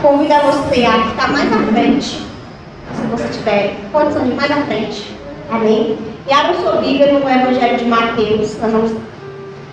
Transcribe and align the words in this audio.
convido 0.00 0.34
a 0.34 0.38
você 0.38 0.84
a 0.84 1.10
ficar 1.10 1.28
mais 1.32 1.52
à 1.52 1.58
frente. 1.72 2.26
Se 2.94 3.06
você 3.10 3.28
tiver 3.28 3.76
condição 3.92 4.24
de 4.24 4.30
ir 4.30 4.34
mais 4.34 4.50
à 4.50 4.56
frente. 4.62 5.16
Amém? 5.50 5.98
E 6.26 6.32
abra 6.32 6.54
sua 6.60 6.76
Bíblia 6.76 7.12
no 7.12 7.28
Evangelho 7.28 7.78
de 7.78 7.84
Mateus. 7.84 8.56
Nós 8.58 8.72
vamos 8.72 8.92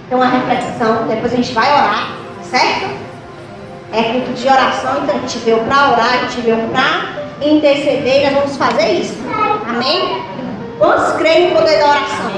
ter 0.09 0.15
uma 0.15 0.27
reflexão. 0.27 1.07
Depois 1.07 1.33
a 1.33 1.35
gente 1.35 1.53
vai 1.53 1.71
orar, 1.71 2.11
certo? 2.43 3.07
É 3.93 4.03
culto 4.03 4.33
de 4.33 4.47
oração, 4.47 5.03
então 5.03 5.15
a 5.15 5.19
gente 5.19 5.37
veio 5.39 5.59
para 5.59 5.91
orar, 5.91 6.13
a 6.13 6.17
gente 6.17 6.41
veio 6.41 6.57
para 6.69 7.47
interceder. 7.47 8.31
Nós 8.31 8.33
vamos 8.41 8.57
fazer 8.57 8.91
isso. 8.93 9.15
Amém? 9.67 10.23
Quantos 10.77 11.13
creem 11.13 11.49
no 11.49 11.55
poder 11.55 11.79
da 11.79 11.87
oração? 11.87 12.31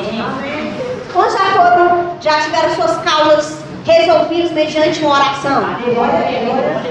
Quantos 1.12 1.34
já 1.34 1.40
foram, 1.40 2.18
já 2.22 2.40
tiveram 2.42 2.76
suas 2.76 2.98
causas 2.98 3.69
resolvidas 3.92 4.52
mediante 4.52 5.02
uma 5.02 5.16
oração? 5.16 5.64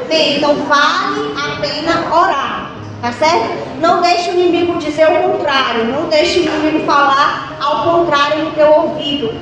Bem, 0.09 0.37
então 0.37 0.55
vale 0.55 1.35
a 1.37 1.61
pena 1.61 2.15
orar. 2.15 2.71
Tá 3.01 3.13
certo? 3.13 3.79
Não 3.81 4.03
deixe 4.03 4.31
o 4.31 4.35
inimigo 4.35 4.77
dizer 4.79 5.07
o 5.07 5.31
contrário. 5.31 5.85
Não 5.85 6.09
deixe 6.09 6.41
o 6.41 6.43
inimigo 6.43 6.85
falar 6.85 7.57
ao 7.61 7.85
contrário 7.85 8.45
no 8.45 8.51
teu 8.53 8.73
ouvido. 8.73 9.33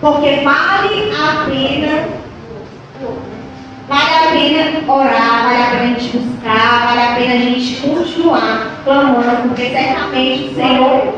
Porque 0.00 0.40
vale 0.42 1.12
a 1.12 1.44
pena. 1.44 2.08
Vale 3.88 4.14
a 4.14 4.30
pena 4.30 4.92
orar, 4.92 5.44
vale 5.44 5.62
a 5.62 5.66
pena 5.66 5.82
a 5.82 5.86
gente 5.86 6.16
buscar, 6.16 6.86
vale 6.86 7.02
a 7.02 7.14
pena 7.14 7.34
a 7.34 7.38
gente 7.38 7.80
continuar 7.82 8.70
clamando, 8.84 9.48
porque 9.48 9.70
certamente 9.70 10.44
o 10.44 10.54
Senhor 10.54 11.14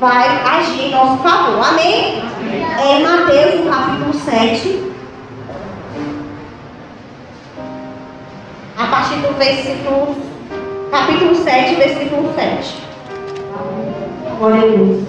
vai 0.00 0.28
agir 0.44 0.86
em 0.86 0.90
nosso 0.92 1.22
favor. 1.22 1.62
Amém? 1.62 2.22
Amém. 2.40 2.66
É 2.78 2.98
Mateus, 3.00 3.68
capítulo 3.68 4.14
7. 4.14 4.85
A 8.76 8.86
partir 8.88 9.16
do 9.16 9.32
versículo, 9.38 10.16
capítulo 10.90 11.34
7, 11.34 11.76
versículo 11.76 12.34
7. 12.34 12.76
Glória 14.38 14.62
a 14.62 14.66
Deus. 14.66 15.04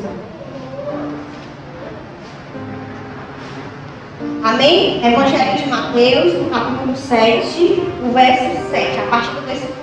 Amém? 4.44 5.06
Evangelho 5.06 5.58
de 5.58 5.70
Mateus, 5.70 6.34
no 6.36 6.50
capítulo 6.50 6.96
7, 6.96 7.84
no 8.02 8.14
verso 8.14 8.70
7, 8.72 9.00
a 9.00 9.10
partir 9.10 9.32
do 9.32 9.46
versículo 9.46 9.78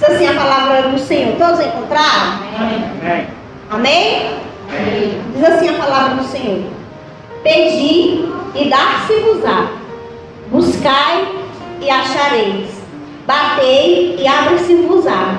Diz 0.00 0.08
assim 0.08 0.26
a 0.26 0.32
palavra 0.32 0.88
do 0.88 0.98
Senhor. 0.98 1.36
Todos 1.36 1.60
encontraram? 1.60 2.40
Amém? 2.58 3.28
Amém? 3.70 4.30
Amém? 4.70 5.20
Diz 5.34 5.44
assim 5.44 5.68
a 5.68 5.74
palavra 5.74 6.14
do 6.16 6.24
Senhor. 6.24 6.70
Pedi 7.42 8.39
e 8.54 8.68
dar-se-vos-á. 8.68 9.70
Buscai 10.50 11.28
e 11.80 11.90
achareis. 11.90 12.68
Batei 13.26 14.16
e 14.18 14.26
abre-se-vos-á. 14.26 15.36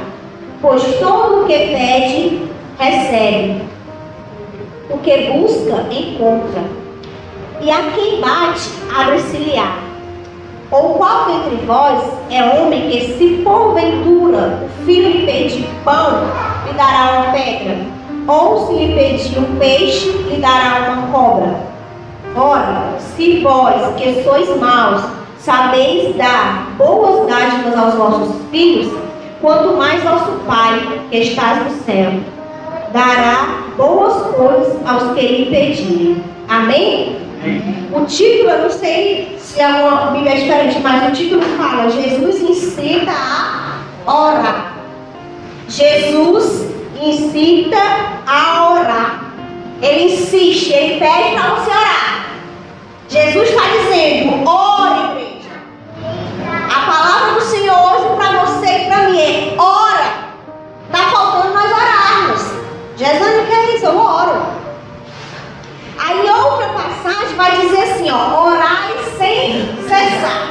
Pois 0.61 0.83
todo 0.99 1.43
o 1.43 1.47
que 1.47 1.57
pede, 1.57 2.41
recebe. 2.77 3.61
O 4.89 4.97
que 4.99 5.31
busca, 5.31 5.87
encontra. 5.91 6.63
E 7.61 7.69
a 7.69 7.91
quem 7.91 8.21
bate, 8.21 8.69
abre-se-lhe-á. 8.95 9.77
Ou 10.71 10.95
qual 10.95 11.25
dentre 11.25 11.65
vós 11.65 12.01
é 12.29 12.43
homem 12.43 12.89
que, 12.89 13.17
se 13.17 13.41
porventura 13.43 14.63
o 14.63 14.85
filho 14.85 15.09
lhe 15.09 15.25
pedir 15.25 15.67
pão, 15.83 16.21
lhe 16.65 16.73
dará 16.73 17.11
uma 17.11 17.33
pedra? 17.33 17.77
Ou 18.27 18.67
se 18.67 18.73
lhe 18.73 18.95
pedir 18.95 19.37
um 19.37 19.57
peixe, 19.57 20.09
lhe 20.09 20.37
dará 20.39 20.93
uma 20.93 21.11
cobra? 21.11 21.70
Ora, 22.35 22.97
se 23.15 23.39
vós, 23.41 23.95
que 23.97 24.23
sois 24.23 24.57
maus, 24.57 25.01
sabeis 25.37 26.15
dar 26.15 26.67
boas 26.77 27.27
dádivas 27.27 27.77
aos 27.77 27.95
vossos 27.95 28.35
filhos, 28.51 28.93
quanto 29.41 29.75
mais 29.75 30.01
vosso 30.03 30.31
Pai, 30.47 31.01
que 31.09 31.17
estás 31.17 31.63
no 31.63 31.71
céu, 31.83 32.11
dará 32.93 33.63
boas 33.77 34.35
coisas 34.35 34.77
aos 34.87 35.13
que 35.13 35.21
lhe 35.21 35.45
pedirem. 35.49 36.23
Amém? 36.47 37.17
O 37.91 38.05
título, 38.05 38.49
eu 38.49 38.63
não 38.63 38.69
sei 38.69 39.35
se 39.39 39.59
é 39.59 39.67
uma 39.67 40.11
Bíblia 40.11 40.35
diferente, 40.35 40.79
mas 40.79 41.09
o 41.09 41.11
título 41.11 41.41
fala: 41.57 41.89
Jesus 41.89 42.41
incita 42.41 43.11
a 43.11 43.81
orar. 44.07 44.73
Jesus 45.67 46.69
incita 47.01 47.77
a 48.27 48.71
orar. 48.71 49.33
Ele 49.81 50.13
insiste, 50.13 50.71
ele 50.71 50.99
pede 50.99 51.35
para 51.35 51.55
você 51.55 51.69
orar. 51.71 52.20
Jesus 53.11 53.49
está 53.49 53.63
dizendo: 53.67 54.49
ore, 54.49 55.11
igreja. 55.11 55.49
A 56.73 56.89
palavra 56.89 57.33
do 57.33 57.41
Senhor 57.41 57.77
hoje 57.77 58.15
para 58.15 58.45
você 58.45 58.67
e 58.67 58.85
para 58.85 59.09
mim 59.09 59.19
é: 59.19 59.55
ora. 59.59 60.31
Está 60.85 61.09
faltando 61.09 61.53
nós 61.53 61.71
orarmos. 61.71 62.41
Jesus 62.95 63.37
não 63.37 63.45
quer 63.47 63.75
isso, 63.75 63.85
eu 63.85 63.97
oro. 63.97 64.45
Aí 65.99 66.29
outra 66.29 66.69
passagem 66.69 67.35
vai 67.35 67.59
dizer 67.59 67.83
assim, 67.83 68.09
ó, 68.11 68.45
orai 68.45 68.93
sem 69.17 69.77
cessar. 69.89 70.49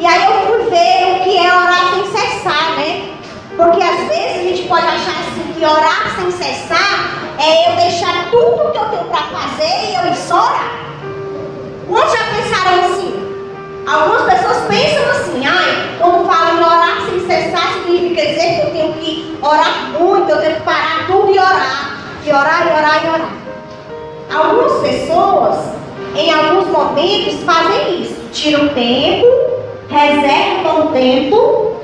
E 0.00 0.06
aí 0.06 0.24
eu 0.24 0.46
fui 0.46 0.70
ver 0.70 1.20
o 1.20 1.24
que 1.24 1.36
é 1.36 1.54
orar 1.54 1.92
sem 1.92 2.06
cessar, 2.06 2.76
né? 2.76 3.17
Porque 3.58 3.82
às 3.82 3.98
vezes 4.06 4.36
a 4.36 4.42
gente 4.44 4.68
pode 4.68 4.86
achar 4.86 5.18
assim 5.18 5.52
que 5.52 5.64
orar 5.64 6.14
sem 6.14 6.30
cessar 6.30 7.34
é 7.40 7.68
eu 7.68 7.76
deixar 7.76 8.30
tudo 8.30 8.70
que 8.70 8.78
eu 8.78 8.84
tenho 8.84 9.04
para 9.06 9.22
fazer 9.22 9.90
e 9.90 9.94
eu 9.96 10.12
ir 10.12 10.16
só 10.16 10.36
orar. 10.36 10.78
Quantos 11.88 12.12
já 12.12 12.24
pensaram 12.36 12.84
assim? 12.84 13.28
Algumas 13.84 14.32
pessoas 14.32 14.58
pensam 14.68 15.10
assim, 15.10 15.44
ai, 15.44 15.96
quando 15.98 16.24
falam 16.24 16.56
em 16.56 16.62
orar 16.62 16.98
sem 17.10 17.26
cessar, 17.26 17.72
significa 17.82 18.26
dizer 18.26 18.54
que 18.54 18.60
eu 18.60 18.70
tenho 18.70 18.92
que 18.92 19.38
orar 19.42 19.90
muito, 19.98 20.30
eu 20.30 20.40
tenho 20.40 20.54
que 20.54 20.60
parar 20.60 21.06
tudo 21.08 21.34
e 21.34 21.38
orar. 21.40 21.98
E 22.24 22.30
orar, 22.30 22.64
e 22.64 22.70
orar, 22.70 23.04
e 23.04 23.08
orar. 23.08 23.32
Algumas 24.36 24.82
pessoas, 24.82 25.58
em 26.14 26.32
alguns 26.32 26.68
momentos, 26.68 27.42
fazem 27.42 28.02
isso. 28.02 28.14
Tiram 28.30 28.68
tempo, 28.68 29.26
reservam 29.88 30.92
tempo 30.92 31.78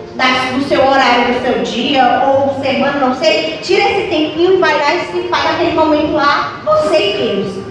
do 0.54 0.68
seu 0.68 0.80
horário 0.80 1.34
do 1.34 1.42
seu 1.42 1.62
dia 1.62 2.22
ou 2.26 2.62
semana, 2.62 2.98
não 2.98 3.14
sei. 3.14 3.58
Tira 3.62 3.90
esse 3.90 4.08
tempinho 4.08 4.54
e 4.54 4.56
vai 4.58 4.78
lá 4.78 4.94
e 4.94 5.00
se 5.06 5.28
faz 5.28 5.50
aquele 5.50 5.72
momento 5.72 6.12
lá, 6.12 6.60
você 6.64 6.96
e 6.96 7.12
Deus. 7.18 7.64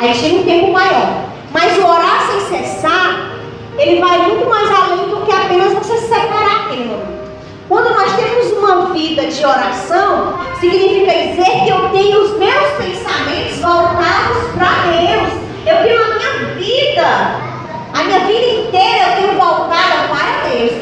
Aí 0.00 0.14
tira 0.14 0.40
um 0.40 0.44
tempo 0.44 0.72
maior. 0.72 1.24
Mas 1.52 1.76
o 1.78 1.84
orar 1.84 2.26
sem 2.30 2.58
cessar, 2.58 3.32
ele 3.76 4.00
vai 4.00 4.18
muito 4.18 4.48
mais 4.48 4.70
além 4.70 5.08
do 5.08 5.26
que 5.26 5.32
apenas 5.32 5.72
você 5.74 5.96
separar 5.98 6.66
aquele 6.66 6.84
momento. 6.84 7.20
Quando 7.68 7.90
nós 7.90 8.12
temos 8.16 8.52
uma 8.52 8.86
vida 8.92 9.26
de 9.26 9.44
oração, 9.44 10.38
significa 10.58 11.12
dizer 11.12 11.64
que 11.64 11.68
eu 11.68 11.88
tenho 11.90 12.22
os 12.22 12.38
meus 12.38 12.70
pensamentos 12.78 13.58
voltados 13.58 14.48
para 14.56 14.90
Deus. 14.90 15.32
Eu 15.66 15.84
tenho 15.84 16.02
a 16.02 16.14
minha 16.14 16.54
vida, 16.56 17.49
a 17.92 18.04
minha 18.04 18.20
vida 18.20 18.46
inteira 18.46 19.08
eu 19.08 19.16
tenho 19.16 19.32
voltada 19.38 20.08
para 20.08 20.48
Deus. 20.48 20.72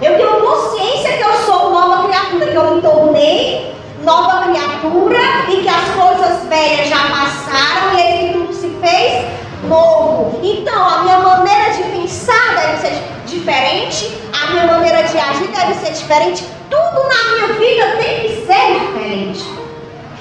Eu 0.00 0.16
tenho 0.16 0.40
consciência 0.40 1.16
que 1.16 1.22
eu 1.22 1.32
sou 1.44 1.70
nova 1.72 2.06
criatura, 2.06 2.46
que 2.46 2.56
eu 2.56 2.74
me 2.74 2.82
tornei 2.82 3.74
nova 4.04 4.48
criatura 4.48 5.18
e 5.48 5.62
que 5.62 5.68
as 5.68 5.88
coisas 5.90 6.44
velhas 6.48 6.88
já 6.88 6.96
passaram 6.96 7.98
e 7.98 8.28
que 8.28 8.32
tudo 8.32 8.52
se 8.52 8.68
fez 8.80 9.26
novo. 9.64 10.40
Então, 10.42 10.88
a 10.88 11.02
minha 11.02 11.18
maneira 11.18 11.70
de 11.72 11.82
pensar 11.84 12.54
deve 12.54 12.78
ser 12.78 13.02
diferente, 13.26 14.10
a 14.32 14.52
minha 14.52 14.66
maneira 14.66 15.02
de 15.02 15.18
agir 15.18 15.48
deve 15.48 15.74
ser 15.74 15.92
diferente. 15.92 16.44
Tudo 16.70 17.08
na 17.08 17.34
minha 17.34 17.58
vida 17.58 17.96
tem 18.02 18.20
que 18.20 18.46
ser 18.46 18.80
diferente. 18.80 19.67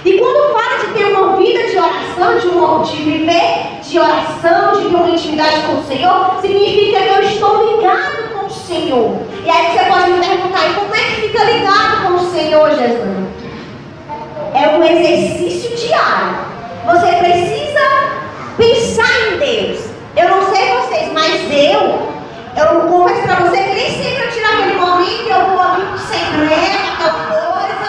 E 0.05 0.17
quando 0.17 0.53
fala 0.53 0.79
de 0.79 0.94
ter 0.94 1.05
uma 1.05 1.35
vida 1.38 1.63
de 1.63 1.77
oração, 1.77 2.39
de, 2.39 2.47
uma, 2.47 2.83
de 2.83 2.95
viver 2.97 3.79
de 3.81 3.99
oração, 3.99 4.73
de 4.73 4.89
ter 4.89 4.95
uma 4.95 5.09
intimidade 5.09 5.61
com 5.61 5.79
o 5.79 5.83
Senhor, 5.85 6.38
significa 6.41 6.99
que 6.99 7.09
eu 7.09 7.23
estou 7.23 7.75
ligado 7.75 8.33
com 8.33 8.45
o 8.45 8.49
Senhor. 8.49 9.17
E 9.44 9.49
aí 9.49 9.77
você 9.77 9.85
pode 9.85 10.11
me 10.11 10.25
perguntar, 10.25 10.69
e 10.69 10.73
como 10.75 10.95
é 10.95 10.99
que 10.99 11.21
fica 11.21 11.44
ligado 11.44 12.07
com 12.07 12.13
o 12.13 12.31
Senhor, 12.31 12.69
Jesus? 12.69 13.27
É 14.53 14.67
um 14.69 14.83
exercício 14.83 15.75
diário. 15.75 16.38
Você 16.85 17.11
precisa 17.17 17.81
pensar 18.57 19.33
em 19.33 19.38
Deus. 19.38 19.79
Eu 20.15 20.29
não 20.29 20.53
sei 20.53 20.71
vocês, 20.77 21.11
mas 21.13 21.51
eu 21.51 22.17
eu 22.57 22.89
confesso 22.89 23.21
para 23.21 23.35
você 23.35 23.57
que 23.57 23.75
nem 23.75 23.91
sempre 23.91 24.23
eu 24.23 24.31
tiro 24.31 24.47
aquele 24.47 24.73
momento 24.79 25.29
eu 25.29 25.45
vou 25.45 25.59
ali 25.61 25.85
com 25.85 25.97
secreto, 25.99 26.88
aquela 26.94 27.27
coisa, 27.27 27.88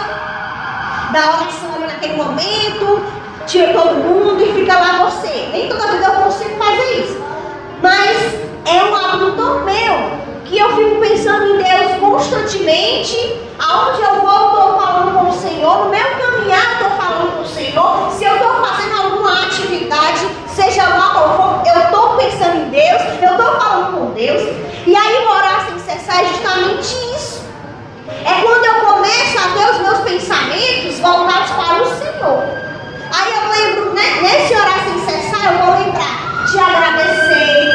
da 1.11 1.21
oração 1.31 1.68
naquele 1.99 2.15
momento, 2.15 3.03
tira 3.47 3.73
todo 3.73 3.95
mundo 3.97 4.41
e 4.41 4.53
fica 4.53 4.79
lá 4.79 5.11
você. 5.11 5.49
Nem 5.53 5.69
toda 5.69 5.89
vida 5.89 6.05
eu 6.05 6.23
consigo 6.23 6.57
fazer 6.57 7.01
isso. 7.01 7.21
Mas 7.83 8.35
é 8.67 8.85
um 8.85 8.95
hábito 8.95 9.33
tão 9.33 9.65
meu 9.65 10.19
que 10.45 10.59
eu 10.59 10.77
fico 10.77 11.01
pensando 11.01 11.47
em 11.47 11.63
Deus 11.63 11.99
constantemente, 12.01 13.37
aonde 13.59 14.01
eu 14.01 14.21
vou, 14.21 14.47
estou 14.47 14.81
falando 14.81 15.19
com 15.19 15.29
o 15.29 15.33
Senhor, 15.33 15.85
no 15.85 15.91
meu 15.91 16.05
caminhar 16.05 16.73
estou 16.73 16.91
falando 16.91 17.37
com 17.37 17.43
o 17.43 17.47
Senhor, 17.47 18.11
se 18.13 18.25
eu 18.25 18.35
estou 18.35 18.55
fazendo 18.65 19.03
alguma 19.03 19.43
atividade, 19.43 20.27
seja 20.47 20.89
lá 20.89 21.11
qual 21.13 21.37
for, 21.37 21.63
eu 21.67 21.83
estou 21.83 22.17
pensando 22.17 22.57
em 22.57 22.69
Deus, 22.71 23.03
eu 23.21 23.31
estou 23.33 23.61
falando 23.61 23.99
com 23.99 24.15
Deus, 24.15 24.43
e 24.87 24.97
aí 24.97 25.27
morar 25.27 25.67
sem 25.69 25.79
cessar 25.81 26.23
é 26.23 26.29
justamente 26.29 26.95
isso. 27.15 27.38
É 28.25 28.43
quando 28.43 28.65
eu 28.65 28.75
começo 28.87 29.39
a 29.39 29.53
ter 29.53 29.71
os 29.71 29.81
meus 29.81 29.99
pensamentos 30.01 30.99
voltados 31.01 31.51
para 31.51 31.83
o 31.83 31.87
Senhor. 31.87 32.45
Aí 33.13 33.33
eu 33.33 33.49
lembro, 33.51 33.95
né, 33.95 34.21
nesse 34.23 34.55
orar 34.55 34.85
sem 34.85 34.99
cessar, 35.07 35.53
eu 35.53 35.65
vou 35.65 35.75
lembrar 35.79 36.45
de 36.45 36.59
agradecer. 36.59 37.73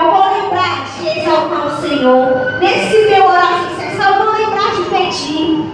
Eu 0.00 0.10
vou 0.10 0.42
lembrar 0.42 0.84
de 0.84 1.18
exaltar 1.18 1.66
o 1.66 1.80
Senhor. 1.80 2.58
Nesse 2.60 3.10
meu 3.10 3.26
orar 3.26 3.60
sem 3.68 3.90
cessar, 3.90 4.12
eu 4.12 4.24
vou 4.24 4.34
lembrar 4.34 4.70
de 4.74 4.82
pedir. 4.82 5.72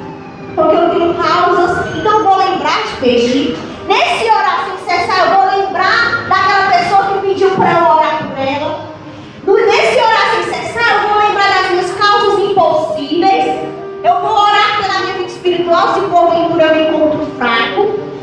Porque 0.55 0.77
eu 0.77 0.91
tenho 0.91 1.15
causas, 1.15 1.97
então 1.97 2.19
eu 2.19 2.25
vou 2.25 2.37
lembrar 2.37 2.83
de 2.83 2.93
pedir. 3.01 3.59
Nesse 3.87 4.25
orar 4.25 4.67
sem 4.67 4.79
cessar, 4.87 5.27
eu 5.27 5.35
vou 5.35 5.59
lembrar 5.59 6.27
daquela 6.29 6.71
pessoa 6.71 7.05
que 7.05 7.27
pediu 7.27 7.51
para 7.51 7.73
eu 7.73 7.85
orar 7.85 8.19
por 8.19 8.39
ela. 8.39 8.93
Nesse 9.47 9.99
orar 9.99 10.12
se 16.03 16.09
porventura 16.09 16.65
eu 16.65 16.75
me 16.75 16.89
encontro 16.89 17.27
fraco. 17.39 17.81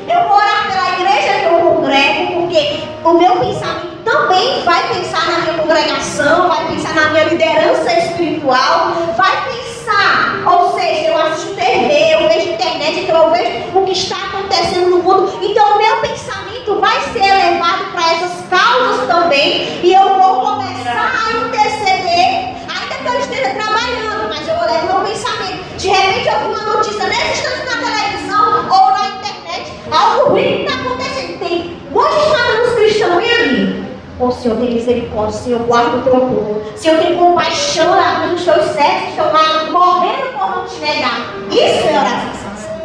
Eu 0.07 0.27
vou 0.27 0.37
orar 0.37 0.67
pela 0.67 0.99
igreja 0.99 1.39
que 1.39 1.45
eu 1.45 1.59
congrego, 1.59 2.33
porque 2.33 2.83
o 3.03 3.13
meu 3.13 3.35
pensamento 3.37 4.03
também 4.03 4.63
vai 4.63 4.87
pensar 4.87 5.31
na 5.31 5.39
minha 5.39 5.53
congregação, 5.59 6.47
vai 6.47 6.65
pensar 6.67 6.95
na 6.95 7.09
minha 7.11 7.25
liderança 7.25 7.91
espiritual, 7.93 8.91
vai 9.15 9.31
pensar, 9.45 10.41
ou 10.45 10.73
seja, 10.73 11.09
eu 11.09 11.17
assisto 11.17 11.55
TV, 11.55 12.15
eu 12.15 12.27
vejo 12.27 12.49
internet, 12.49 13.01
então 13.01 13.25
eu 13.25 13.31
vejo 13.31 13.77
o 13.77 13.85
que 13.85 13.91
está 13.91 14.17
acontecendo 14.17 14.89
no 14.89 15.03
mundo. 15.03 15.39
Então 15.41 15.75
o 15.75 15.77
meu 15.77 15.97
pensamento 15.97 16.79
vai 16.79 16.99
ser 17.13 17.23
elevado 17.23 17.85
para 17.91 18.13
essas 18.13 18.47
causas 18.49 19.07
também, 19.07 19.79
e 19.83 19.93
eu 19.93 20.15
vou 20.17 20.41
começar 20.41 21.13
a 21.13 21.31
interceder, 21.45 22.55
ainda 22.67 22.95
que 23.03 23.07
eu 23.07 23.19
esteja 23.19 23.49
trabalhando, 23.51 24.27
mas 24.27 24.47
eu 24.47 24.55
vou 24.55 24.65
levar 24.65 24.85
meu 24.85 25.01
pensamento. 25.01 25.38
De 25.79 25.87
repente 25.87 26.27
alguma 26.27 26.61
notícia 26.73 27.07
nesse 27.07 27.31
instante 27.31 27.65
na 27.65 27.77
televisão 27.77 28.69
ou 28.69 28.91
na 28.91 29.07
internet, 29.07 29.71
algo 29.89 30.31
ruim 30.31 30.65
está 30.65 30.73
acontecendo. 30.73 31.39
Tem 31.39 31.77
monte 31.89 32.09
de 32.19 32.75
cristãos 32.75 33.23
e 33.23 33.31
ali. 33.31 33.85
Oh 34.19 34.29
Senhor, 34.29 34.57
tem 34.57 34.73
misericórdia, 34.73 35.39
Senhor, 35.39 35.61
guarda 35.61 35.99
o 35.99 36.01
teu 36.01 36.19
povo. 36.19 36.61
Senhor, 36.75 36.99
tem 36.99 37.15
compaixão 37.15 37.91
da 37.91 38.19
vida 38.19 38.35
dos 38.35 38.43
teus 38.43 38.65
servos 38.71 39.03
que 39.03 39.09
estão 39.11 39.31
lá 39.31 39.71
morrendo 39.71 40.37
por 40.37 40.49
não 40.49 40.65
te 40.65 40.75
negar. 40.81 41.33
Isso 41.49 41.87
é 41.87 42.03
sem 42.19 42.33
cessar. 42.33 42.81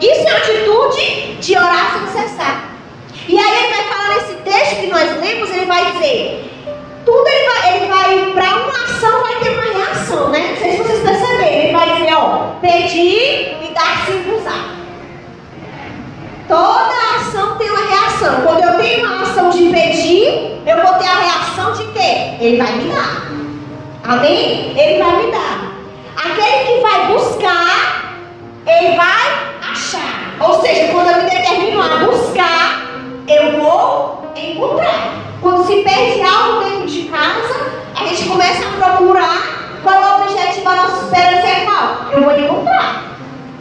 Isso 0.00 0.28
é 0.28 0.36
atitude 0.36 1.36
de 1.40 1.52
sem 1.52 2.22
cessar. 2.22 2.70
E 3.26 3.36
aí 3.36 3.64
ele 3.64 3.74
vai 3.74 3.84
falar 3.88 4.14
nesse 4.14 4.34
texto 4.34 4.80
que 4.82 4.86
nós 4.86 5.20
lemos, 5.20 5.50
ele 5.50 5.66
vai 5.66 5.90
dizer, 5.90 6.55
tudo 7.06 7.24
ele 7.28 7.48
vai, 7.48 7.76
ele 7.76 7.86
vai 7.86 8.32
para 8.32 8.56
uma 8.56 8.84
ação 8.84 9.22
vai 9.22 9.36
ter 9.36 9.50
uma 9.50 9.62
reação, 9.62 10.28
né? 10.30 10.48
Não 10.50 10.56
sei 10.56 10.72
se 10.72 10.78
vocês 10.78 11.00
perceberam. 11.00 11.46
Ele 11.46 11.72
vai 11.72 11.94
dizer, 11.94 12.14
ó, 12.14 12.56
pedir 12.60 13.56
e 13.62 13.72
dar-se 13.72 14.12
usar. 14.28 14.74
Toda 16.48 17.16
ação 17.16 17.56
tem 17.56 17.70
uma 17.70 17.86
reação. 17.86 18.42
Quando 18.42 18.60
eu 18.60 18.76
tenho 18.78 19.06
uma 19.06 19.22
ação 19.22 19.50
de 19.50 19.68
pedir, 19.70 20.60
eu 20.66 20.82
vou 20.82 20.94
ter 20.94 21.06
a 21.06 21.20
reação 21.20 21.72
de 21.74 21.84
quê? 21.92 22.36
Ele 22.40 22.56
vai 22.56 22.72
me 22.72 22.90
dar. 22.92 23.22
Amém? 24.02 24.76
Ele 24.76 25.02
vai 25.02 25.24
me 25.24 25.30
dar. 25.30 25.72
Aquele 26.16 26.64
que 26.64 26.80
vai 26.80 27.06
buscar, 27.06 28.16
ele 28.66 28.96
vai 28.96 29.70
achar. 29.70 30.34
Ou 30.40 30.60
seja, 30.60 30.92
quando 30.92 31.10
eu 31.10 31.22
me 31.22 31.30
determino 31.30 31.80
a 31.80 31.98
buscar, 31.98 32.82
eu 33.28 33.60
vou 33.60 34.32
encontrar. 34.36 35.25
Quando 35.46 35.64
se 35.64 35.76
perde 35.76 36.20
algo 36.22 36.64
dentro 36.64 36.86
de 36.88 37.02
casa, 37.04 37.70
a 37.94 38.04
gente 38.04 38.28
começa 38.28 38.66
a 38.66 38.84
procurar 38.84 39.78
qual 39.80 39.94
é 39.94 40.16
o 40.16 40.22
objetivo 40.24 40.64
da 40.64 40.74
nossa 40.74 41.04
esperança 41.04 41.46
é 41.46 41.64
qual? 41.64 42.10
Eu 42.10 42.22
vou 42.24 42.36
encontrar. 42.36 43.04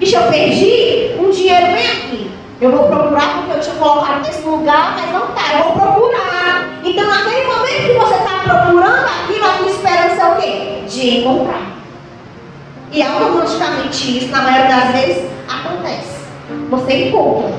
Se 0.03 0.15
eu 0.15 0.23
perdi, 0.23 1.15
um 1.19 1.29
dinheiro 1.29 1.67
vem 1.67 1.85
aqui. 1.85 2.31
Eu 2.59 2.71
vou 2.71 2.87
procurar 2.87 3.35
porque 3.35 3.51
eu 3.51 3.59
tinha 3.59 3.75
colocado 3.75 4.25
nesse 4.25 4.41
lugar, 4.41 4.97
mas 4.99 5.11
não 5.13 5.29
está. 5.29 5.59
Eu 5.59 5.63
vou 5.65 5.73
procurar. 5.73 6.69
Então, 6.83 7.05
naquele 7.05 7.45
momento 7.45 7.85
que 7.85 7.99
você 7.99 8.15
está 8.15 8.39
procurando 8.43 9.05
aquilo, 9.05 9.45
a 9.45 9.53
tua 9.53 9.69
esperança 9.69 10.21
é 10.23 10.25
o 10.25 10.35
quê? 10.41 10.83
De 10.89 11.17
encontrar. 11.19 11.61
E 12.91 13.03
automaticamente 13.03 14.17
isso, 14.17 14.31
na 14.31 14.41
maioria 14.41 14.75
das 14.75 14.91
vezes, 14.91 15.29
acontece. 15.47 16.25
Você 16.67 17.09
encontra. 17.09 17.53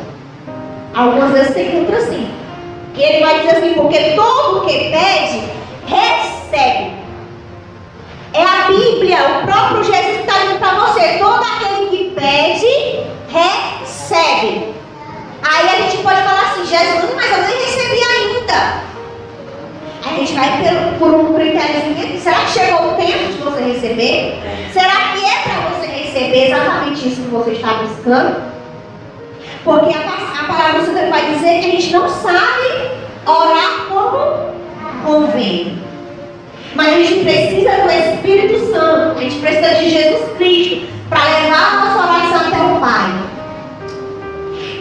Algumas 0.96 1.30
vezes 1.30 1.52
você 1.52 1.62
encontra 1.62 1.98
assim. 1.98 2.45
E 2.96 3.02
ele 3.02 3.24
vai 3.24 3.40
dizer 3.40 3.56
assim, 3.56 3.74
porque 3.74 3.98
todo 4.14 4.66
que 4.66 4.90
pede, 4.90 5.42
recebe. 5.86 6.92
É 8.32 8.42
a 8.42 8.68
Bíblia, 8.68 9.18
o 9.42 9.46
próprio 9.46 9.84
Jesus 9.84 10.20
está 10.20 10.38
dizendo 10.38 10.58
para 10.58 10.74
você, 10.74 11.18
todo 11.18 11.42
aquele 11.42 11.90
que 11.90 12.10
pede, 12.14 13.00
recebe. 13.28 14.74
Aí 15.42 15.68
a 15.68 15.82
gente 15.82 16.02
pode 16.02 16.22
falar 16.22 16.52
assim, 16.52 16.66
Jesus, 16.66 17.14
mas 17.14 17.30
eu 17.30 17.42
nem 17.42 17.64
recebi 17.64 18.00
ainda. 18.02 18.86
A 20.04 20.18
gente 20.18 20.32
vai 20.34 20.96
por 20.98 21.14
um 21.14 21.34
critério, 21.34 22.20
será 22.20 22.36
que 22.40 22.50
chegou 22.52 22.92
o 22.92 22.94
tempo 22.94 23.32
de 23.32 23.38
você 23.38 23.62
receber? 23.62 24.70
Será 24.72 25.12
que 25.12 25.24
é 25.24 25.42
para 25.42 25.68
você 25.70 25.86
receber 25.86 26.46
exatamente 26.46 27.08
isso 27.08 27.22
que 27.22 27.28
você 27.28 27.50
está 27.52 27.74
buscando? 27.74 28.56
Porque 29.64 29.94
a, 29.94 30.42
a 30.42 30.44
palavra 30.44 30.84
Senhor 30.84 31.10
vai 31.10 31.34
dizer 31.34 31.60
que 31.60 31.66
a 31.66 31.70
gente 31.70 31.92
não 31.92 32.08
sabe 32.08 32.75
orar 33.26 33.86
como 33.88 34.54
convém. 35.04 35.82
Mas 36.74 36.88
a 36.88 36.96
gente 36.98 37.24
precisa 37.24 37.70
do 37.82 37.90
Espírito 37.90 38.72
Santo, 38.72 39.18
a 39.18 39.22
gente 39.22 39.38
precisa 39.40 39.74
de 39.76 39.90
Jesus 39.90 40.36
Cristo 40.36 40.86
para 41.08 41.24
levar 41.24 41.72
a 41.72 41.76
nossa 41.76 41.98
oração 42.06 42.48
até 42.48 42.74
o 42.74 42.80
Pai. 42.80 43.26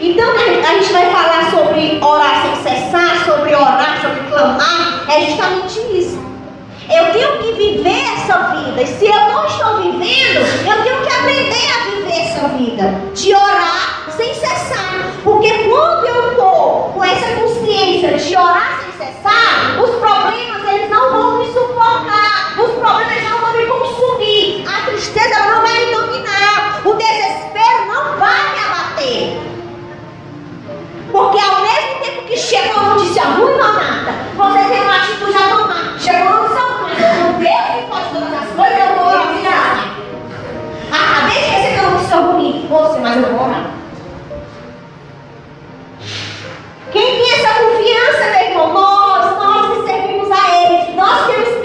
Então 0.01 0.29
a 0.31 0.73
gente 0.77 0.93
vai 0.93 1.09
falar 1.09 1.51
sobre 1.51 1.99
orar 2.01 2.43
sem 2.43 2.63
cessar, 2.63 3.25
sobre 3.25 3.55
orar, 3.55 3.99
sobre 4.01 4.19
clamar, 4.29 5.05
é 5.09 5.25
justamente 5.25 5.79
isso. 5.97 6.25
Eu 6.93 7.11
tenho 7.11 7.39
que 7.39 7.53
viver 7.53 8.03
essa 8.15 8.37
vida. 8.55 8.81
E 8.81 8.87
se 8.87 9.05
eu 9.05 9.15
não 9.15 9.47
estou 9.47 9.81
vivendo, 9.81 10.45
eu 10.67 10.83
tenho 10.83 11.01
que 11.01 11.09
aprender 11.09 11.67
a 11.71 11.89
viver 11.89 12.21
essa 12.21 12.47
vida. 12.49 13.01
De 13.15 13.33
orar 13.33 14.05
sem 14.15 14.33
cessar. 14.35 14.94
Porque 15.25 15.49
quando 15.67 16.05
eu 16.05 16.31
estou 16.33 16.91
com 16.93 17.03
essa 17.03 17.41
consciência 17.41 18.15
de 18.15 18.37
orar 18.37 18.79
sem 18.79 19.07
cessar, 19.07 19.81
os 19.81 19.89
problemas 19.95 20.63
eles 20.71 20.87
não 20.87 21.11
vão 21.11 21.39
me 21.39 21.47
sufocar. 21.47 22.53
Os 22.59 22.71
problemas 22.73 23.23
não 23.23 23.39
vão 23.39 23.57
me 23.57 23.65
consumir. 23.65 24.63
A 24.67 24.85
tristeza 24.85 25.39
não 25.47 25.63
vai 25.63 25.83
me 25.83 25.95
dominar. 25.95 26.81
O 26.85 26.93
desespero 26.93 27.87
não 27.87 28.19
vai 28.19 28.53
me 28.53 28.59
abater. 28.65 29.41
Porque 31.11 31.39
ao 31.39 31.61
mesmo 31.61 31.99
tempo 32.03 32.27
que 32.27 32.37
chega 32.37 32.79
uma 32.79 32.93
notícia 32.93 33.23
ruim, 33.23 33.57
nada, 33.57 34.13
você 34.37 34.69
tem 34.69 34.81
uma 34.81 34.95
atitude 34.95 35.35
a 35.35 35.49
tomar. 35.49 35.95
Chegou 35.97 36.21
uma 36.21 36.41
notícia 36.41 36.61
ruim, 36.61 37.33
Deus 37.39 37.81
que 37.81 37.89
pode 37.89 38.09
todas 38.13 38.43
as 38.43 38.49
coisas, 38.55 38.79
eu 38.79 38.95
vou 38.95 39.07
orar. 39.07 39.89
Acabei 40.91 41.41
de 41.41 41.49
receber 41.49 41.79
uma 41.79 41.89
notícia 41.89 42.17
ruim. 42.17 42.67
Você, 42.69 42.99
mas 42.99 43.23
eu 43.23 43.33
vou 43.33 43.47
orar. 43.47 43.84
Quem 46.95 47.03
tem 47.03 47.29
essa 47.33 47.53
confiança, 47.55 48.23
meu 48.31 48.51
irmão? 48.51 48.73
Nós, 48.73 49.37
nós 49.37 49.77
que 49.77 49.85
servimos 49.85 50.31
a 50.31 50.61
Ele. 50.61 50.95
Nós 50.95 51.27
temos, 51.27 51.64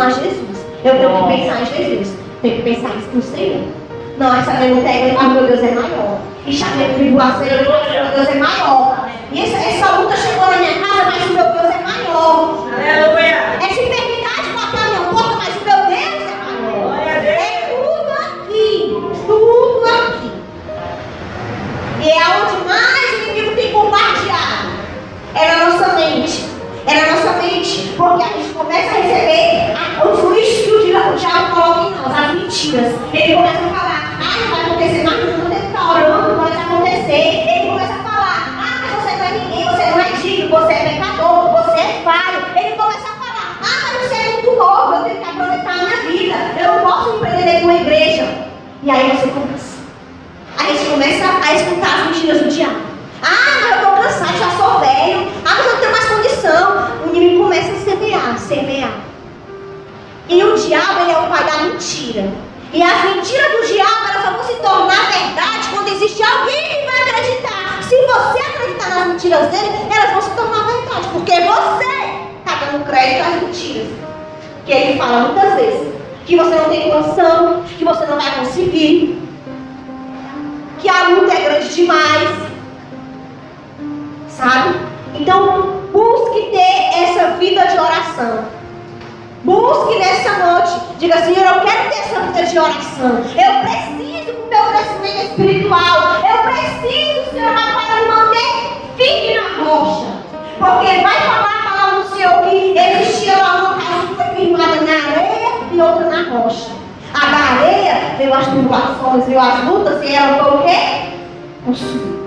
a 0.00 0.10
Jesus. 0.10 0.66
Eu 0.84 0.98
tenho 0.98 1.10
que 1.10 1.36
pensar 1.36 1.62
em 1.62 1.66
Jesus. 1.66 2.16
Tenho 2.42 2.56
que 2.56 2.62
pensar 2.62 2.90
no 3.12 3.22
Senhor. 3.22 3.64
Não, 4.18 4.36
essa 4.36 4.52
pergunta 4.52 4.88
é, 4.88 5.16
ah, 5.18 5.28
meu 5.28 5.46
Deus 5.46 5.62
é 5.62 5.70
maior. 5.72 6.18
E 6.46 6.52
chamei 6.52 6.94
tribulação, 6.94 7.40
meu 7.40 8.10
Deus 8.14 8.28
é 8.28 8.34
maior. 8.34 9.08
E 9.32 9.42
essa, 9.42 9.56
essa 9.56 9.96
luta 9.96 10.16
chegou 10.16 10.46
na 10.46 10.56
minha 10.58 10.74
casa, 10.80 11.04
mas 11.06 11.30
o 11.30 11.34
meu 11.34 11.44
Deus 11.44 11.74
é 11.74 11.82
maior. 11.82 12.68
Aleluia. 12.74 13.21
O 31.12 31.16
diabo 31.16 31.54
coloca 31.54 31.80
em 31.80 31.90
nós, 31.90 32.18
as 32.18 32.34
mentiras. 32.34 32.94
Ele 33.12 33.34
começa 33.34 33.58
a 33.58 33.68
falar, 33.68 34.18
ah, 34.18 34.40
não 34.40 34.50
vai 34.50 34.60
acontecer 34.62 35.04
mais 35.04 35.20
que 35.20 35.66
estar 35.66 35.90
orando, 35.90 36.28
não 36.28 36.44
pode 36.44 36.56
acontecer. 36.56 37.48
Ele 37.48 37.70
começa 37.70 37.92
a 37.92 37.98
falar, 37.98 38.58
ah, 38.58 38.80
mas 38.80 39.02
você 39.02 39.16
não 39.16 39.24
é 39.24 39.30
ninguém, 39.32 39.64
você 39.64 39.90
não 39.90 40.00
é 40.00 40.12
digno, 40.22 40.48
você 40.48 40.72
é 40.72 40.88
pecador, 40.88 41.52
você 41.52 41.80
é 41.80 42.02
falho. 42.02 42.38
Ele 42.56 42.76
começa 42.76 43.08
a 43.08 43.12
falar, 43.12 43.58
ah, 43.60 43.92
mas 43.92 44.08
você 44.08 44.14
é 44.14 44.32
muito 44.32 44.56
novo, 44.56 44.94
eu 44.94 45.04
tenho 45.04 45.16
que 45.18 45.28
aproveitar 45.28 45.70
a 45.70 45.84
minha 45.84 45.96
vida, 46.10 46.36
eu 46.58 46.72
não 46.72 46.80
posso 46.80 47.16
empreender 47.16 47.60
com 47.60 47.64
uma 47.64 47.74
igreja. 47.74 48.28
E 48.82 48.90
aí 48.90 49.10
você 49.10 49.28
começa. 49.28 49.82
A 50.58 50.64
gente 50.64 50.90
começa 50.90 51.24
a 51.46 51.54
escutar 51.54 52.00
as 52.00 52.04
mentiras 52.06 52.42
do 52.42 52.48
diabo. 52.48 52.80
Ah, 53.22 53.60
mas 53.60 53.70
eu 53.70 53.76
estou 53.76 54.02
cansado, 54.02 54.38
já 54.38 54.50
sou 54.50 54.80
velho. 54.80 55.28
Ah, 55.44 55.54
mas 55.56 55.66
eu 55.66 55.72
não 55.72 55.80
tenho 55.80 55.92
mais 55.92 56.04
condição. 56.06 56.88
O 57.04 57.08
inimigo 57.08 57.42
começa 57.44 57.72
a 57.72 57.76
semear, 57.76 58.38
semear. 58.38 59.12
E 60.32 60.42
o 60.42 60.54
diabo, 60.56 61.00
ele 61.02 61.12
é 61.12 61.18
o 61.18 61.26
pai 61.26 61.44
da 61.44 61.58
mentira. 61.58 62.32
E 62.72 62.82
as 62.82 63.04
mentiras 63.04 63.52
do 63.52 63.66
diabo, 63.66 64.08
elas 64.08 64.22
só 64.24 64.30
vão 64.30 64.44
se 64.44 64.54
tornar 64.54 65.12
verdade 65.12 65.68
quando 65.74 65.88
existe 65.88 66.22
alguém 66.22 66.68
que 66.68 66.86
vai 66.86 67.02
acreditar. 67.02 67.82
Se 67.82 67.96
você 68.06 68.38
acreditar 68.38 68.88
nas 68.88 69.08
mentiras 69.08 69.50
dele, 69.50 69.68
elas 69.94 70.12
vão 70.12 70.22
se 70.22 70.30
tornar 70.30 70.66
verdade. 70.66 71.08
Porque 71.12 71.32
você 71.32 71.84
está 72.38 72.64
dando 72.64 72.86
crédito 72.86 73.26
às 73.26 73.42
mentiras. 73.42 73.88
Que 74.64 74.72
ele 74.72 74.98
fala 74.98 75.28
muitas 75.28 75.54
vezes. 75.54 75.94
Que 76.24 76.36
você 76.36 76.54
não 76.54 76.68
tem 76.70 76.90
condição, 76.90 77.64
que 77.76 77.84
você 77.84 78.06
não 78.06 78.18
vai 78.18 78.30
conseguir. 78.36 79.22
Que 80.80 80.88
a 80.88 81.08
luta 81.08 81.32
é 81.34 81.44
grande 81.44 81.74
demais 81.74 82.52
sabe? 84.42 84.74
Então, 85.14 85.82
busque 85.92 86.50
ter 86.50 87.02
essa 87.02 87.36
vida 87.38 87.64
de 87.66 87.78
oração. 87.78 88.61
Busque 89.44 89.98
nessa 89.98 90.38
noite. 90.38 90.72
Diga, 90.98 91.16
Senhor, 91.16 91.44
eu 91.44 91.60
quero 91.62 91.90
ter 91.90 91.98
essa 91.98 92.20
vida 92.20 92.44
de 92.44 92.58
oração. 92.58 93.16
Eu 93.16 93.60
preciso 93.60 94.32
do 94.36 94.48
meu 94.48 94.62
crescimento 94.70 95.30
espiritual. 95.30 96.22
Eu 96.24 96.42
preciso, 96.44 97.30
Senhor, 97.32 97.52
para 97.52 98.02
me 98.02 98.08
manter 98.08 98.72
firme 98.96 99.34
na 99.34 99.64
rocha. 99.64 100.06
Porque 100.58 101.02
vai 101.02 101.20
falar 101.22 101.58
a 101.58 101.70
palavra 101.70 102.02
do 102.02 102.14
Senhor 102.14 102.42
que 102.44 102.78
existia 102.78 103.36
lá 103.36 103.54
uma 103.56 103.74
casa 103.74 104.34
firmada 104.36 104.80
na 104.80 104.92
areia 104.92 105.48
e 105.72 105.80
outra 105.80 106.08
na 106.08 106.30
rocha. 106.30 106.70
A 107.12 107.54
areia 107.54 108.14
veio 108.18 108.34
as 108.34 108.46
tribulações, 108.46 109.24
veio 109.26 109.40
as 109.40 109.64
lutas 109.64 110.02
e 110.04 110.14
ela 110.14 110.44
foi 110.44 110.54
o 110.54 110.62
quê? 110.62 110.78
Consumida. 111.64 112.22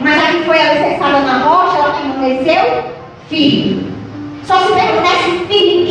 Mas 0.00 0.24
a 0.24 0.26
que 0.28 0.44
foi 0.44 0.58
alicerçada 0.58 1.20
na 1.20 1.38
rocha, 1.44 1.78
ela 1.78 1.92
permaneceu 1.92 2.84
firme. 3.28 3.94
Só 4.44 4.58
se 4.58 4.72
permanece 4.72 5.46
firme 5.46 5.83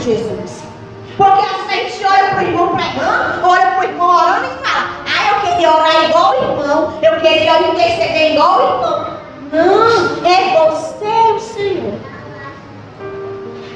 com 0.00 0.04
Jesus. 0.04 0.62
Porque 1.16 1.44
às 1.44 1.66
vezes 1.66 2.02
a 2.02 2.04
gente 2.04 2.04
olha 2.04 2.30
para 2.30 2.38
o 2.38 2.42
irmão 2.42 2.76
pregando, 2.76 3.46
olha 3.46 3.66
para 3.66 3.80
o 3.80 3.84
irmão 3.84 4.08
orando 4.08 4.46
e 4.46 4.66
fala, 4.66 4.88
ah, 5.06 5.28
eu 5.28 5.50
queria 5.50 5.70
orar 5.70 6.04
igual 6.04 6.30
o 6.30 6.42
irmão, 6.42 6.98
eu 7.02 7.20
queria 7.20 7.68
interceder 7.68 8.32
igual 8.32 8.58
o 8.58 8.62
irmão. 8.62 9.20
Não, 9.52 10.26
é 10.26 10.70
você 10.70 11.32
o 11.34 11.38
Senhor. 11.38 11.94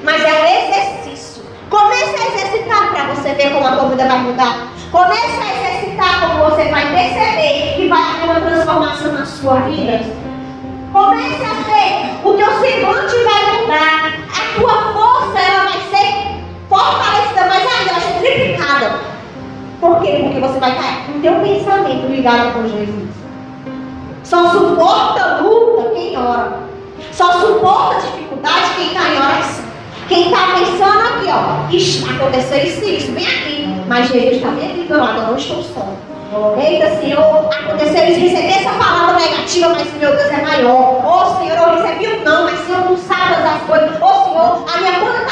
Mas 0.02 0.24
é 0.24 0.32
um 0.32 0.46
exercício. 0.46 1.42
Comece 1.68 2.14
a 2.14 2.34
exercitar 2.34 2.90
para 2.90 3.14
você 3.14 3.34
ver 3.34 3.52
como 3.52 3.66
a 3.66 3.72
tua 3.72 3.88
vida 3.88 4.06
vai 4.06 4.18
mudar. 4.18 4.68
Comece 4.90 5.40
a 5.42 5.68
exercitar 5.68 6.20
como 6.20 6.50
você 6.50 6.64
vai 6.68 6.86
perceber 6.94 7.74
que 7.76 7.88
vai 7.88 8.00
haver 8.00 8.24
uma 8.24 8.40
transformação 8.40 9.12
na 9.12 9.26
sua 9.26 9.54
vida. 9.60 10.00
Comece 10.92 11.42
a 11.44 11.54
ver, 11.64 12.28
o 12.28 12.34
teu 12.34 12.60
semblante 12.60 13.16
vai 13.24 13.60
mudar, 13.60 14.14
a 14.30 14.60
tua 14.60 14.92
força 14.92 15.13
fortalecida 16.74 17.46
mais 17.46 17.66
ainda, 17.66 17.92
vai 17.92 18.00
ser 18.00 18.18
triplicada. 18.20 18.98
Por 19.80 20.00
quê? 20.00 20.20
Porque 20.22 20.40
você 20.40 20.58
vai 20.58 20.70
estar 20.70 21.06
com 21.06 21.18
o 21.18 21.20
teu 21.20 21.34
pensamento 21.34 22.06
ligado 22.08 22.52
com 22.54 22.68
Jesus. 22.68 23.10
Só 24.24 24.50
suporta 24.50 25.42
luta 25.42 25.90
quem 25.94 26.16
ora. 26.16 26.58
Só 27.12 27.32
suporta 27.40 28.00
dificuldade 28.00 28.74
quem 28.76 28.86
está 28.88 29.08
em 29.08 29.16
oração. 29.16 29.64
Quem 30.08 30.24
está 30.26 30.46
pensando 30.54 31.00
aqui, 31.00 31.28
ó, 31.30 31.74
ixi, 31.74 32.04
aconteceu 32.10 32.58
isso, 32.58 32.84
isso, 32.84 33.12
vem 33.12 33.26
aqui. 33.26 33.84
Mas 33.86 34.08
Jesus 34.08 34.36
está 34.36 34.48
bem 34.48 34.70
aqui 34.70 34.82
do 34.82 34.98
lado, 34.98 35.18
eu 35.18 35.26
não 35.28 35.36
estou 35.36 35.62
só. 35.62 35.86
Eita, 36.60 37.00
Senhor, 37.00 37.48
aconteceu 37.52 38.08
isso, 38.08 38.20
recebi 38.20 38.48
essa 38.48 38.70
palavra 38.70 39.14
negativa, 39.14 39.68
mas 39.68 39.92
meu 39.94 40.16
Deus 40.16 40.30
é 40.30 40.42
maior. 40.42 41.04
Ô 41.04 41.22
oh, 41.22 41.38
Senhor, 41.38 41.56
eu 41.56 41.82
recebi 41.82 42.08
um 42.08 42.24
não, 42.24 42.44
mas 42.44 42.58
Senhor 42.66 42.80
não 42.84 42.96
sabe 42.96 43.42
das 43.42 43.62
coisas. 43.62 44.02
Ô 44.02 44.04
oh, 44.04 44.24
Senhor, 44.24 44.64
a 44.74 44.78
minha 44.78 45.00
conta 45.00 45.23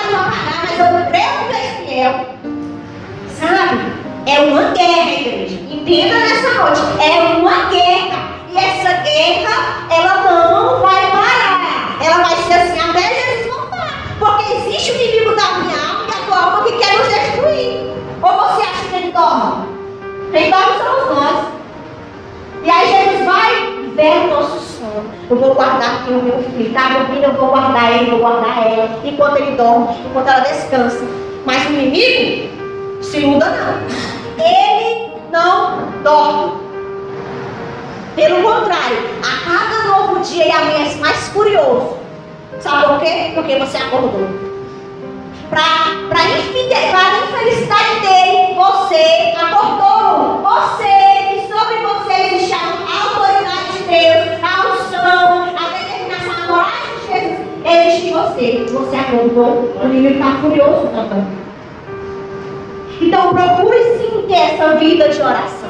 Sabe? 3.28 3.80
É 4.26 4.40
uma 4.40 4.72
guerra, 4.72 5.10
igreja. 5.12 5.58
Entenda 5.70 6.14
nessa 6.16 6.54
noite. 6.54 6.80
É 7.00 7.36
uma 7.38 7.66
guerra. 7.70 8.32
E 8.50 8.56
essa 8.56 9.02
guerra, 9.02 9.86
ela 9.90 10.22
não 10.22 10.80
vai 10.80 11.10
parar. 11.10 11.98
Ela 12.04 12.24
vai 12.24 12.36
ser 12.36 12.54
assim 12.54 12.80
até 12.80 13.00
Jesus 13.00 13.54
voltar. 13.54 14.16
Porque 14.18 14.52
existe 14.52 14.92
o 14.92 14.94
inimigo 14.96 15.36
da 15.36 15.58
minha 15.58 15.76
alma 15.76 16.04
e 16.04 16.10
da 16.10 16.26
tua 16.26 16.44
alma 16.44 16.64
que 16.64 16.72
quer 16.78 16.98
nos 16.98 17.08
destruir. 17.08 17.92
Ou 18.20 18.32
você 18.32 18.62
acha 18.62 18.88
que 18.88 18.94
ele 18.96 19.12
dorme? 19.12 19.66
Quem 20.32 20.50
dorme 20.50 20.78
somos 20.78 21.16
nós. 21.16 21.46
E 22.64 22.70
aí 22.70 22.86
Jesus 22.88 23.26
vai 23.26 23.72
ver 23.94 24.24
o 24.24 24.26
nosso 24.28 24.60
sono. 24.60 25.04
Eu 25.30 25.36
vou 25.36 25.54
guardar 25.54 26.02
aqui 26.02 26.10
o 26.10 26.22
meu 26.22 26.42
filho. 26.42 26.72
Tá 26.72 26.88
dormindo, 26.88 27.24
eu 27.24 27.34
vou 27.34 27.48
guardar 27.48 27.92
ele, 27.92 28.10
vou 28.10 28.20
guardar 28.20 28.66
ela. 28.66 29.00
Enquanto 29.04 29.36
ele 29.36 29.56
dorme, 29.56 29.96
enquanto 30.06 30.28
ela 30.28 30.40
descansa. 30.40 31.04
Mas 31.44 31.66
o 31.66 31.72
inimigo 31.72 33.02
se 33.02 33.20
muda 33.20 33.46
não. 33.46 34.44
Ele 34.44 35.12
não 35.30 35.90
dorme. 36.02 36.62
Pelo 38.14 38.42
contrário, 38.42 38.98
a 39.22 39.50
cada 39.50 39.84
novo 39.88 40.20
dia 40.20 40.44
ele 40.44 40.52
amanhece 40.52 40.98
mais 40.98 41.28
curioso. 41.28 41.96
Sabe 42.60 42.86
por 42.86 43.00
quê? 43.00 43.32
Porque 43.34 43.58
você 43.58 43.76
acordou. 43.78 44.28
Para 45.50 45.64
a 45.64 46.28
infelicidade 46.38 48.00
dele, 48.00 48.54
você 48.54 49.34
acordou. 49.36 50.42
Você, 50.42 50.92
que 51.28 51.52
sobre 51.52 51.76
você 51.82 52.34
existe 52.34 52.54
a 52.54 52.56
autoridade 53.04 53.72
de 53.72 53.82
Deus, 53.84 54.38
a 54.42 54.46
unção, 54.72 55.42
a 55.56 55.64
determinação, 55.78 56.60
existe 57.64 58.08
em 58.08 58.12
você. 58.12 58.66
Você 58.72 58.96
acordou, 58.96 59.74
o 59.80 59.84
inimigo 59.84 60.14
está 60.14 60.38
furioso 60.40 60.88
também. 60.88 61.42
Então 63.00 63.34
procure 63.34 63.78
sim 63.98 64.24
ter 64.28 64.54
essa 64.54 64.76
vida 64.76 65.08
de 65.08 65.20
oração. 65.20 65.68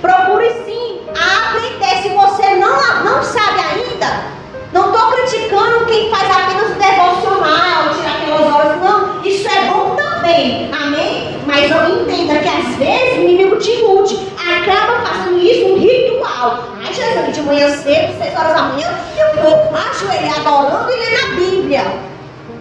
Procure 0.00 0.50
sim 0.66 1.00
aprender. 1.14 2.02
Se 2.02 2.08
você 2.10 2.56
não, 2.56 2.76
não 3.04 3.22
sabe 3.22 3.60
ainda, 3.60 4.24
não 4.72 4.92
estou 4.92 5.12
criticando 5.12 5.86
quem 5.86 6.10
faz 6.10 6.30
apenas 6.30 6.70
o 6.70 6.78
devocional, 6.78 7.94
tirar 7.94 8.16
aquelas 8.20 8.54
horas. 8.54 8.82
Não, 8.82 9.24
isso 9.24 9.48
é 9.48 9.70
bom 9.70 9.96
também. 9.96 10.70
Amém? 10.72 11.38
Mas 11.46 11.70
eu 11.70 12.00
entenda 12.00 12.38
que 12.40 12.48
às 12.48 12.76
vezes 12.76 13.18
o 13.18 13.22
inimigo 13.22 13.56
te 13.56 13.70
ilude. 13.70 14.18
Acaba 14.36 15.00
fazendo 15.06 15.38
isso 15.38 15.66
um 15.66 15.78
ritual. 15.78 16.73
Ai, 16.86 16.92
Jesus, 16.92 17.34
de 17.34 17.40
manhã 17.42 17.68
cedo, 17.70 18.14
seis 18.18 18.36
horas 18.36 18.54
da 18.54 18.62
manhã, 18.64 18.94
eu 19.16 19.42
vou 19.42 19.74
ajoelhar 19.74 20.38
adorando 20.40 20.90
e 20.90 20.96
ler 20.96 21.22
na 21.22 21.34
Bíblia. 21.34 21.84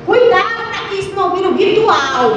Cuidado 0.06 0.63
para 0.72 0.88
que 0.88 0.96
isso 0.96 1.13
não 1.13 1.36
vire 1.36 1.48
um 1.48 1.56
ritual. 1.58 2.32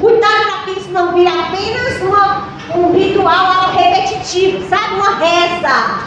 Cuidado 0.00 0.44
para 0.46 0.62
que 0.64 0.80
isso 0.80 0.88
não 0.90 1.12
vire 1.12 1.28
apenas 1.28 2.00
uma, 2.00 2.48
um 2.74 2.92
ritual 2.92 3.70
repetitivo, 3.70 4.66
sabe? 4.68 4.94
Uma 4.94 5.16
reza. 5.16 5.98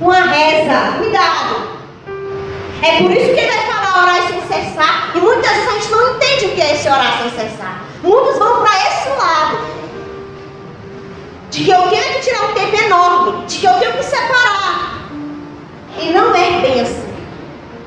Uma 0.00 0.20
reza. 0.20 0.98
Cuidado. 0.98 1.82
É 2.82 2.96
por 3.00 3.12
isso 3.12 3.34
que 3.34 3.40
ele 3.40 3.52
vai 3.52 3.66
falar 3.66 4.02
orar 4.02 4.26
sem 4.26 4.40
cessar. 4.42 5.12
E 5.14 5.18
muitas 5.20 5.48
vezes 5.48 5.68
a 5.68 5.72
gente 5.74 5.90
não 5.92 6.16
entende 6.16 6.46
o 6.46 6.48
que 6.50 6.60
é 6.60 6.74
esse 6.74 6.88
orar 6.88 7.18
sem 7.22 7.30
cessar. 7.30 7.84
Muitos 8.02 8.36
vão 8.36 8.62
para 8.62 8.76
esse 8.88 9.08
lado. 9.10 9.81
De 11.52 11.64
que 11.64 11.70
eu 11.70 11.82
tenho 11.82 12.14
que 12.14 12.20
tirar 12.20 12.50
um 12.50 12.54
tempo 12.54 12.82
enorme. 12.82 13.44
De 13.46 13.58
que 13.58 13.66
eu 13.66 13.74
tenho 13.74 13.92
que 13.92 14.04
separar. 14.04 15.02
E 16.00 16.06
não 16.10 16.34
é 16.34 16.62
bem 16.62 16.80
assim. 16.80 17.12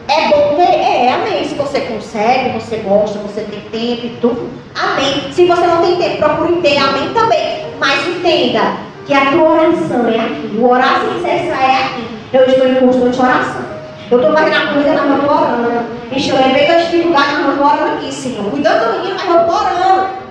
É 0.07 0.27
bom 0.27 0.55
ter, 0.55 0.62
é, 0.62 1.12
amém. 1.12 1.50
Se 1.50 1.55
você 1.55 1.81
consegue, 1.81 2.60
você 2.60 2.77
gosta, 2.77 3.17
você 3.17 3.42
tem 3.42 3.61
tempo 3.61 4.05
e 4.05 4.18
tudo, 4.22 4.51
amém. 4.75 5.33
Se 5.33 5.48
você 5.48 5.66
não 5.66 5.81
tem 5.81 5.96
tempo, 5.96 6.18
procure 6.18 6.61
ter, 6.61 6.77
amém 6.77 7.11
também. 7.11 7.66
Mas 7.79 8.07
entenda 8.07 8.77
que 9.07 9.13
a 9.16 9.31
tua 9.31 9.50
oração 9.50 10.07
é 10.09 10.20
aqui. 10.20 10.57
O 10.59 10.70
orar 10.70 11.01
sem 11.01 11.22
cessar 11.24 11.63
é 11.63 11.85
aqui. 11.85 12.07
Eu 12.33 12.46
estou 12.46 12.68
em 12.68 12.75
constante 12.75 13.20
oração. 13.20 13.66
Eu 14.11 14.20
estou 14.20 14.31
fazendo 14.31 14.55
a 14.55 15.05
na 15.05 15.33
orando. 15.33 15.85
Ixi, 16.16 16.29
eu 16.29 16.37
lembrei 16.37 16.68
das 16.68 16.85
dificuldades 16.85 17.40
na 17.40 17.48
mão 17.48 17.66
orando 17.66 17.96
aqui, 17.96 18.13
Senhor. 18.13 18.51
Cuidando 18.51 18.85
do 18.85 19.00
menino, 19.00 19.16
mas 19.18 19.27
eu 19.27 19.42
estou 19.42 19.55
orando. 19.55 20.25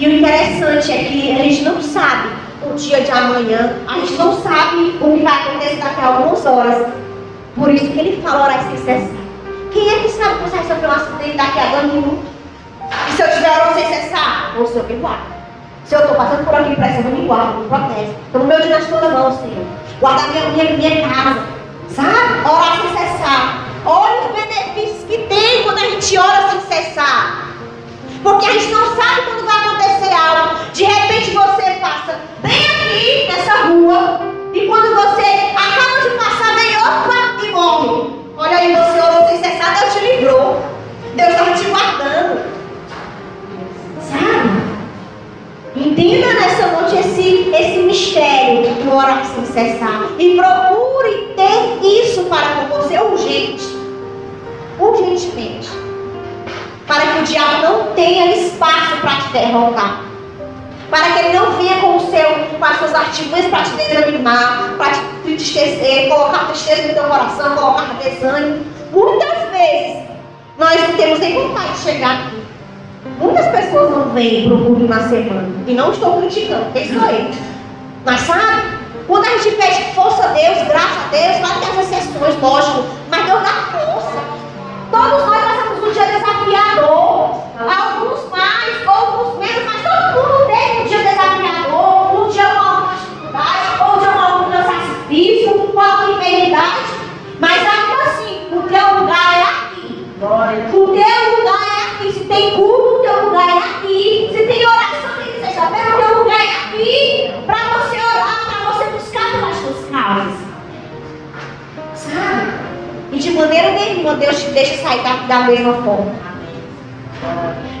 E 0.00 0.06
o 0.06 0.16
interessante 0.16 0.90
é 0.92 1.04
que 1.04 1.30
a 1.38 1.42
gente 1.42 1.60
não 1.60 1.82
sabe 1.82 2.30
o 2.64 2.74
dia 2.74 3.02
de 3.02 3.10
amanhã, 3.10 3.76
a 3.86 3.98
gente 3.98 4.14
não 4.14 4.40
sabe 4.40 4.96
o 4.98 5.14
que 5.14 5.22
vai 5.22 5.42
acontecer 5.42 5.76
daqui 5.76 6.00
a 6.00 6.06
algumas 6.06 6.46
horas. 6.46 6.86
Por 7.54 7.68
isso 7.68 7.86
que 7.88 7.98
ele 7.98 8.22
fala 8.22 8.44
orar 8.44 8.64
sem 8.64 8.78
cessar. 8.78 9.20
Quem 9.70 9.88
é 9.90 9.98
que 9.98 10.08
sabe 10.08 10.36
que 10.36 10.44
você 10.44 10.56
vai 10.56 10.66
sofrer 10.68 10.88
um 10.88 10.92
acidente 10.92 11.36
daqui 11.36 11.58
a 11.58 11.66
dois 11.66 11.92
minutos? 11.92 12.30
E 13.08 13.12
se 13.12 13.22
eu 13.22 13.28
estiver 13.28 13.50
orando 13.50 13.74
sem 13.74 13.88
cessar? 13.88 14.54
O 14.58 14.66
Senhor 14.66 14.86
me 14.88 14.94
guarda. 14.94 15.40
Se 15.84 15.94
eu 15.94 16.00
estou 16.00 16.16
passando 16.16 16.44
por 16.46 16.54
aqui, 16.54 16.76
pressa, 16.76 17.02
me 17.02 17.26
guarda, 17.26 17.58
me 17.58 17.68
protege. 17.68 18.16
No 18.32 18.44
meu 18.44 18.58
dia 18.62 18.78
nas 18.78 18.88
tuas 18.88 19.12
mãos, 19.12 19.34
Senhor. 19.34 19.66
Guarda 20.00 20.22
minha, 20.28 20.50
minha, 20.50 20.76
minha 20.78 21.08
casa. 21.10 21.42
Sabe? 21.90 22.48
Orar 22.48 22.80
sem 22.80 22.90
cessar. 22.96 23.66
Olha 23.84 24.28
os 24.28 24.32
benefícios 24.32 25.04
que 25.04 25.18
tem 25.28 25.62
quando 25.62 25.76
a 25.76 25.90
gente 25.90 26.16
ora 26.16 26.52
sem 26.52 26.84
cessar. 26.84 27.49
Porque 28.22 28.46
a 28.46 28.52
gente 28.52 28.70
não 28.70 28.84
sabe 28.96 29.22
quando 29.22 29.46
vai 29.46 29.56
acontecer 29.56 30.12
algo. 30.12 30.56
De 30.72 30.84
repente 30.84 31.30
você 31.30 31.70
passa 31.80 32.20
bem 32.42 32.52
aqui 32.52 33.28
nessa 33.28 33.54
rua. 33.66 34.20
E 34.52 34.66
quando 34.66 34.94
você 34.94 35.52
acaba 35.56 36.00
de 36.02 36.16
passar, 36.16 36.54
vem 36.54 36.76
opa 36.76 37.44
e 37.44 37.50
morre. 37.50 38.10
Olha 38.36 38.56
aí, 38.58 38.74
você 38.74 39.00
orou 39.00 39.28
sem 39.28 39.38
cessar, 39.42 39.78
Deus 39.80 39.94
te 39.94 40.00
livrou. 40.00 40.62
Deus 41.14 41.28
estava 41.30 41.52
te 41.52 41.64
guardando. 41.64 42.40
Sabe? 44.02 44.60
Entenda 45.76 46.26
nessa 46.34 46.66
noite 46.66 46.96
esse, 46.96 47.50
esse 47.54 47.78
mistério 47.78 48.74
do 48.74 48.94
orar 48.94 49.24
sem 49.24 49.46
cessar. 49.46 50.10
E 50.18 50.36
procure 50.36 51.34
ter 51.36 51.86
isso 51.86 52.24
para 52.24 52.66
com 52.66 52.76
você 52.76 52.98
urgente. 52.98 53.80
Urgentemente 54.78 55.79
o 57.20 57.24
diabo 57.24 57.62
não 57.62 57.94
tenha 57.94 58.34
espaço 58.34 58.96
para 59.00 59.16
te 59.16 59.28
derrotar. 59.32 60.00
Para 60.90 61.12
que 61.12 61.18
ele 61.20 61.38
não 61.38 61.52
venha 61.52 61.76
com, 61.80 61.96
o 61.96 62.00
seu, 62.10 62.26
com 62.58 62.64
as 62.64 62.78
suas 62.78 62.94
artimanhas 62.94 63.46
para 63.46 63.62
te 63.62 63.70
desanimar, 63.76 64.74
para 64.76 64.90
te 64.90 65.00
entristecer, 65.24 66.08
colocar 66.08 66.46
tristeza 66.46 66.88
no 66.88 66.94
teu 66.94 67.04
coração, 67.04 67.54
colocar 67.54 67.94
desânimo. 68.02 68.64
Muitas 68.90 69.50
vezes 69.50 70.02
nós 70.58 70.88
não 70.88 70.96
temos 70.96 71.18
nem 71.20 71.34
vontade 71.34 71.72
de 71.74 71.78
chegar 71.78 72.12
aqui. 72.12 72.42
Muitas 73.18 73.46
pessoas 73.48 73.90
não 73.90 74.10
vêm 74.10 74.48
para 74.48 74.54
o 74.54 74.64
culto 74.64 74.88
na 74.88 75.08
semana. 75.08 75.48
E 75.66 75.74
não 75.74 75.92
estou 75.92 76.20
criticando, 76.20 76.72
quem 76.72 76.88
sou 76.88 77.08
eu? 77.08 77.30
Mas 78.04 78.20
sabe, 78.22 78.62
quando 79.06 79.26
a 79.26 79.38
gente 79.38 79.56
pede 79.56 79.94
força 79.94 80.24
a 80.24 80.32
Deus, 80.32 80.66
graça 80.66 81.00
a 81.06 81.10
Deus, 81.10 81.38
vai 81.38 81.60
ter 81.60 81.78
as 81.78 81.90
exceções, 81.90 82.40
lógico, 82.40 82.84
mas 83.10 83.26
Deus 83.26 83.42
dá 83.42 83.48
força. 83.48 84.20
Todos 84.90 85.26
nós 85.26 85.49
um 85.82 85.92
dia 85.92 86.06
desafiador. 86.06 87.40
Alguns 87.60 88.28
mais, 88.30 88.86
outros 88.86 89.38
menos, 89.38 89.64
mas 89.64 89.82
todo 89.82 90.14
mundo 90.14 90.46
tem 90.46 90.80
um 90.80 90.84
dia 90.86 90.98
desafiador, 90.98 92.20
um 92.20 92.28
dia 92.28 92.46
com 92.46 92.58
alguma 92.58 92.94
dificuldade, 92.94 93.82
ou 93.82 93.96
um 93.96 93.98
dia 93.98 94.10
com 94.10 94.18
algum 94.18 94.50
cansaço 94.50 94.94
físico, 95.08 95.68
com 95.68 95.80
alguma 95.80 96.18
enfermidade. 96.18 96.90
Mas 97.38 97.58
ainda 97.58 98.02
assim, 98.04 98.48
o 98.52 98.62
teu 98.62 99.00
lugar 99.00 99.38
é 99.38 99.42
aqui. 99.42 100.06
O 100.20 100.86
teu 100.86 101.38
lugar 101.38 101.62
é 101.68 101.94
aqui. 101.94 102.12
Se 102.12 102.24
tem 102.24 102.56
culto, 102.56 102.96
o 102.96 102.98
teu 103.00 103.26
lugar 103.26 103.48
é 103.48 103.58
aqui. 103.58 104.30
Se 104.32 104.46
tem 104.46 104.66
oração, 104.66 105.22
tem 105.22 105.32
que 105.32 105.46
seja 105.46 105.66
o 105.66 105.70
teu 105.70 106.18
lugar 106.18 106.40
é 106.40 106.50
aqui. 106.50 107.34
Para 107.46 107.56
você 107.56 107.96
orar, 107.96 108.46
para 108.46 108.72
você 108.72 108.84
buscar 108.90 109.32
pelas 109.32 109.56
suas 109.56 109.90
causas. 109.90 110.50
Sabe? 111.94 112.59
De 113.20 113.30
maneira 113.32 113.72
nenhuma 113.72 114.14
Deus 114.14 114.42
te 114.42 114.50
deixa 114.50 114.82
sair 114.82 115.02
da, 115.02 115.12
da 115.28 115.40
mesma 115.40 115.74
forma. 115.74 116.12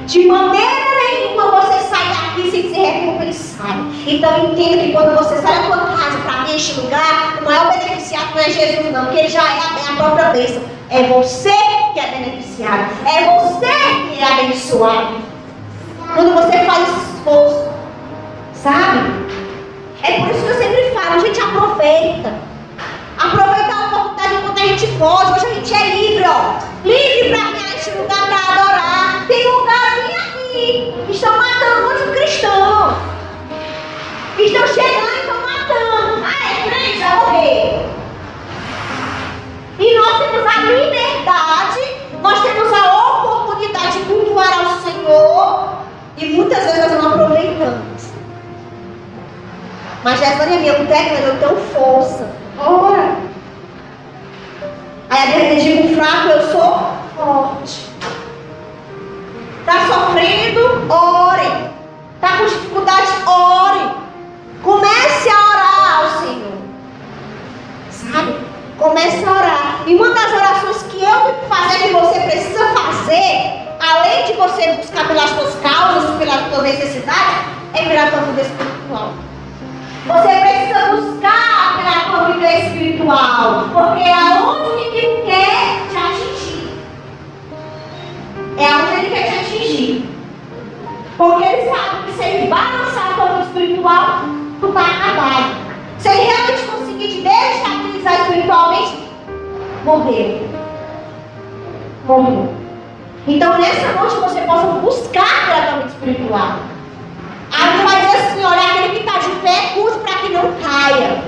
De 0.06 0.26
maneira 0.26 0.70
nenhuma 1.10 1.62
você 1.62 1.78
sai 1.88 2.08
daqui 2.08 2.50
sem 2.50 2.74
ser 2.74 2.82
recompensado. 2.82 3.86
Então 4.06 4.52
entenda 4.52 4.82
que 4.82 4.92
quando 4.92 5.16
você 5.16 5.36
sai 5.40 5.62
da 5.62 5.64
sua 5.64 5.78
casa 5.78 6.18
para 6.26 6.54
este 6.54 6.80
lugar, 6.80 7.38
o 7.40 7.44
maior 7.46 7.72
beneficiado 7.72 8.34
não 8.34 8.42
é 8.42 8.50
Jesus, 8.50 8.92
não, 8.92 9.04
porque 9.06 9.20
ele 9.20 9.28
já 9.28 9.42
é 9.42 9.60
a, 9.60 9.92
a 9.92 9.96
própria 9.96 10.28
bênção. 10.28 10.62
É 10.90 11.04
você 11.04 11.52
que 11.94 12.00
é 12.00 12.06
beneficiado. 12.18 12.90
É 13.06 13.40
você 13.40 13.66
que 14.10 14.20
é 14.20 14.32
abençoado. 14.32 15.14
Quando 16.14 16.34
você 16.34 16.58
faz 16.64 16.88
esse 16.88 17.16
esforço. 17.16 17.70
Sabe? 18.52 18.98
É 20.02 20.20
por 20.20 20.30
isso 20.30 20.42
que 20.42 20.50
eu 20.50 20.58
sempre 20.58 20.90
falo, 20.90 21.14
a 21.14 21.18
gente 21.18 21.40
aproveita. 21.40 22.34
Aproveita 23.18 23.69
enquanto 24.34 24.58
a 24.58 24.66
gente 24.66 24.86
pode. 24.98 25.32
Hoje 25.32 25.46
a 25.46 25.54
gente 25.54 25.74
é 25.74 25.94
livre, 25.96 26.24
ó. 26.26 26.58
Livre 26.84 27.30
para 27.30 27.50
ganhar 27.52 27.76
este 27.76 27.90
lugar 27.90 28.26
para 28.26 28.62
adorar. 28.62 29.26
Tem 29.26 29.46
lugar 29.46 29.96
bem 29.96 30.16
aqui. 30.16 30.94
Estão 31.10 31.36
matando 31.36 31.82
muitos 31.86 32.10
cristãos. 32.16 32.94
Estão 34.38 34.66
chegando 34.66 35.14
e 35.14 35.20
estão 35.20 35.40
matando. 35.40 36.24
Ah, 36.24 36.50
é 36.50 36.68
crente, 36.68 36.98
vai 36.98 37.16
morrer. 37.16 37.90
E 39.78 39.98
nós 39.98 40.18
temos 40.18 40.46
a 40.46 40.60
liberdade, 40.60 41.80
nós 42.22 42.40
temos 42.40 42.72
a 42.72 42.98
oportunidade 42.98 43.98
de 43.98 44.04
cultuar 44.04 44.58
ao 44.58 44.80
Senhor. 44.80 45.70
E 46.16 46.26
muitas 46.26 46.64
vezes 46.64 46.80
nós 46.80 46.92
não 46.92 47.12
aproveitamos. 47.12 48.10
Mas 50.02 50.18
Jéssica, 50.18 50.46
minha 50.46 50.74
técnica, 50.86 51.22
eu 51.22 51.38
tenho 51.38 51.56
força. 51.72 52.30
Ora. 52.58 53.29
Aí 55.10 55.22
a 55.22 55.38
Deus 55.38 55.62
diz 55.64 55.96
fraco, 55.96 56.28
eu 56.28 56.52
sou 56.52 56.90
forte. 57.16 57.90
Está 59.58 59.86
sofrendo? 59.88 60.86
Ore. 60.88 61.70
Está 62.14 62.38
com 62.38 62.44
dificuldade? 62.44 63.08
Ore. 63.26 63.90
Comece 64.62 65.28
a 65.28 65.48
orar 65.48 66.00
ao 66.00 66.20
Senhor. 66.20 66.52
Sabe? 67.90 68.36
Comece 68.78 69.24
a 69.24 69.32
orar. 69.32 69.82
E 69.88 69.94
uma 69.96 70.10
das 70.10 70.32
orações 70.32 70.82
que 70.84 71.02
eu 71.02 71.34
que 71.34 71.46
fazer, 71.48 71.88
que 71.88 71.92
você 71.92 72.20
precisa 72.20 72.66
fazer, 72.68 73.68
além 73.80 74.26
de 74.26 74.34
você 74.34 74.74
buscar 74.74 75.08
pelas 75.08 75.30
suas 75.30 75.56
causas, 75.56 76.18
pelas 76.18 76.48
suas 76.50 76.62
necessidades, 76.62 77.46
é 77.74 78.10
para 78.10 78.18
o 78.18 78.26
mundo 78.26 78.40
espiritual. 78.40 79.12
Você 80.06 80.40
precisa 80.40 80.96
buscar 80.96 81.76
pela 81.76 82.00
tua 82.10 82.32
vida 82.32 82.52
espiritual. 82.52 83.64
Porque 83.72 84.02
é 84.02 84.14
aonde 84.14 84.99
É 88.60 88.66
aonde 88.66 89.06
ele 89.06 89.14
quer 89.14 89.22
te 89.22 89.38
atingir. 89.38 90.04
Porque 91.16 91.44
ele 91.44 91.70
sabe 91.70 92.04
que 92.06 92.12
se 92.12 92.22
ele 92.22 92.48
balançar 92.48 93.14
tua 93.14 93.26
vida 93.26 93.46
espiritual, 93.46 94.24
tu 94.60 94.68
está 94.68 94.80
acabado. 94.80 95.56
Se 95.98 96.08
ele 96.08 96.22
realmente 96.22 96.62
conseguir 96.64 97.08
te 97.08 97.20
desestabilizar 97.22 98.20
espiritualmente, 98.20 99.08
morreu. 99.84 100.48
Morreu. 102.06 102.54
Então 103.26 103.58
nessa 103.58 103.92
noite 103.92 104.16
você 104.16 104.40
possa 104.42 104.66
buscar 104.80 105.46
tratamento 105.46 105.88
espiritual. 105.88 106.56
Aí 107.52 107.84
vai 107.84 108.06
dizer 108.06 108.16
assim, 108.18 108.44
olha, 108.44 108.60
aquele 108.60 108.90
que 108.90 109.06
está 109.06 109.18
de 109.18 109.30
pé, 109.40 109.72
curte 109.74 109.98
para 110.00 110.14
que 110.20 110.32
não 110.32 110.52
caia. 110.60 111.22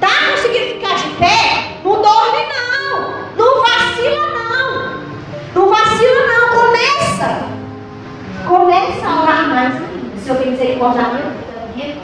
Tá 0.00 0.08
conseguindo 0.30 0.74
ficar 0.74 0.94
de 0.94 1.08
pé? 1.16 1.76
Não 1.84 2.00
dorme 2.02 2.38
não. 2.54 3.14
Não 3.36 3.62
vacila 3.62 4.26
não. 4.26 5.00
Não 5.54 5.68
vacila 5.70 6.26
não. 6.26 6.37
Começa. 7.18 7.40
Começa 8.46 9.06
a 9.06 9.22
orar 9.22 9.48
mais. 9.48 9.74
Se 10.22 10.28
eu 10.28 10.36
tenho 10.36 10.52
misericórdia 10.52 11.02
da 11.02 11.08
minha 11.08 11.32
vida, 11.74 12.00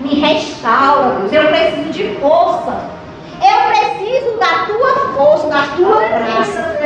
me 0.00 0.20
restaura, 0.20 1.16
Deus. 1.28 1.32
Eu 1.32 1.48
preciso 1.48 1.90
de 1.90 2.20
força. 2.20 2.78
Eu 3.42 3.68
preciso 3.68 4.38
da 4.38 4.66
tua 4.66 5.12
força, 5.16 5.48
da 5.48 5.62
tua 5.76 6.00
graça. 6.08 6.76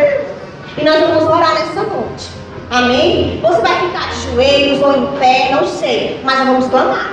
E 0.78 0.84
nós 0.84 1.00
vamos 1.00 1.24
orar 1.24 1.54
nessa 1.54 1.82
noite. 1.82 2.30
Amém? 2.70 3.40
Você 3.42 3.60
vai 3.60 3.74
ficar 3.80 4.08
de 4.08 4.30
joelhos 4.30 4.82
ou 4.82 4.96
em 4.96 5.06
pé, 5.18 5.50
não 5.50 5.66
sei. 5.66 6.18
Mas 6.24 6.38
vamos 6.38 6.66
clamar. 6.68 7.10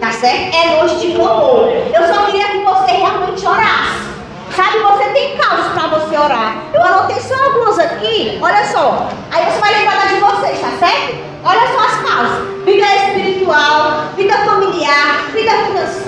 Tá 0.00 0.12
certo? 0.12 0.56
É 0.56 0.76
noite 0.76 1.08
de 1.08 1.14
clamor. 1.14 1.68
Eu 1.68 2.14
só 2.14 2.26
queria 2.26 2.46
que 2.46 2.58
você 2.58 2.92
realmente 2.92 3.44
orasse. 3.44 4.08
Sabe, 4.54 4.78
você 4.78 5.04
tem 5.10 5.36
causas 5.36 5.72
para 5.72 5.88
você 5.88 6.16
orar. 6.16 6.56
Eu 6.72 6.82
anotei 6.82 7.20
só 7.20 7.34
algumas 7.34 7.78
aqui. 7.78 8.38
Olha 8.40 8.64
só. 8.66 9.08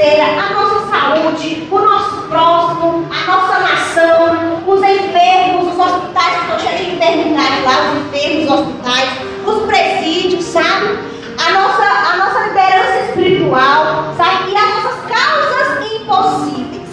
Financeira, 0.00 0.24
a 0.24 0.54
nossa 0.54 0.86
saúde, 0.88 1.68
o 1.70 1.78
nosso 1.78 2.22
próximo, 2.28 3.06
a 3.10 3.30
nossa 3.30 3.58
nação, 3.60 4.62
os 4.66 4.82
enfermos, 4.82 5.72
os 5.72 5.78
hospitais 5.78 6.36
que 6.36 6.40
estão 6.40 6.58
cheios 6.58 6.86
de 6.86 6.94
enfermidade 6.94 7.62
lá, 7.62 7.92
os 7.92 7.98
enfermos, 7.98 8.44
os 8.44 8.60
hospitais, 8.60 9.10
os 9.46 9.66
presídios, 9.66 10.44
sabe? 10.44 10.98
A 11.38 11.52
nossa, 11.52 11.84
a 11.84 12.16
nossa 12.16 12.46
liderança 12.48 13.00
espiritual, 13.08 14.14
sabe? 14.16 14.50
E 14.50 14.56
as 14.56 14.74
nossas 14.74 15.00
causas 15.10 15.92
impossíveis. 15.92 16.88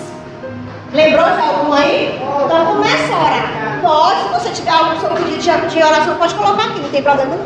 Lembrou 0.93 1.25
de 1.25 1.41
algum 1.41 1.73
aí? 1.73 2.21
Então 2.45 2.65
começa 2.65 3.13
a 3.13 3.23
orar. 3.23 3.79
Pode, 3.81 4.21
se 4.21 4.29
você 4.29 4.49
tiver 4.49 4.71
algum 4.71 4.99
seu 4.99 5.09
pedido 5.11 5.67
de 5.67 5.83
oração, 5.83 6.15
pode 6.15 6.35
colocar 6.35 6.63
aqui, 6.65 6.81
não 6.81 6.89
tem 6.89 7.03
problema. 7.03 7.37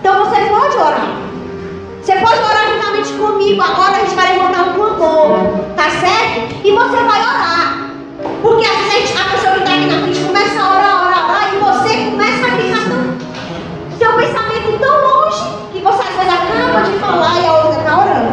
Então 0.00 0.24
você 0.24 0.40
pode 0.46 0.76
orar. 0.76 1.25
Você 2.06 2.14
pode 2.18 2.38
orar 2.38 2.68
juntamente 2.72 3.12
comigo. 3.14 3.60
Agora 3.60 3.96
a 3.96 3.98
gente 3.98 4.14
vai 4.14 4.32
levantar 4.32 4.62
um 4.62 4.74
clamor. 4.74 5.38
Tá 5.74 5.90
certo? 5.90 6.54
E 6.64 6.70
você 6.70 6.96
vai 6.98 7.20
orar. 7.20 7.90
Porque 8.40 8.64
às 8.64 8.92
vezes 8.92 9.10
a, 9.10 9.24
pessoa 9.30 9.54
que 9.54 9.58
está 9.58 9.74
aqui 9.74 9.86
na 9.86 10.02
frente 10.02 10.20
começa 10.20 10.62
a 10.62 10.70
orar, 10.70 11.04
orar, 11.04 11.30
orar. 11.30 11.52
E 11.52 11.58
você 11.58 12.04
começa 12.04 12.46
a 12.46 12.50
ficar 12.52 12.88
tão. 12.88 13.98
Seu 13.98 14.12
pensamento 14.12 14.78
tão 14.78 15.02
longe. 15.02 15.42
Que 15.72 15.80
você 15.80 16.00
às 16.00 16.14
vezes 16.14 16.32
acaba 16.32 16.82
de 16.82 16.96
falar 17.00 17.40
e 17.40 17.46
a 17.48 17.52
outra 17.54 17.80
está 17.80 17.98
orando. 17.98 18.25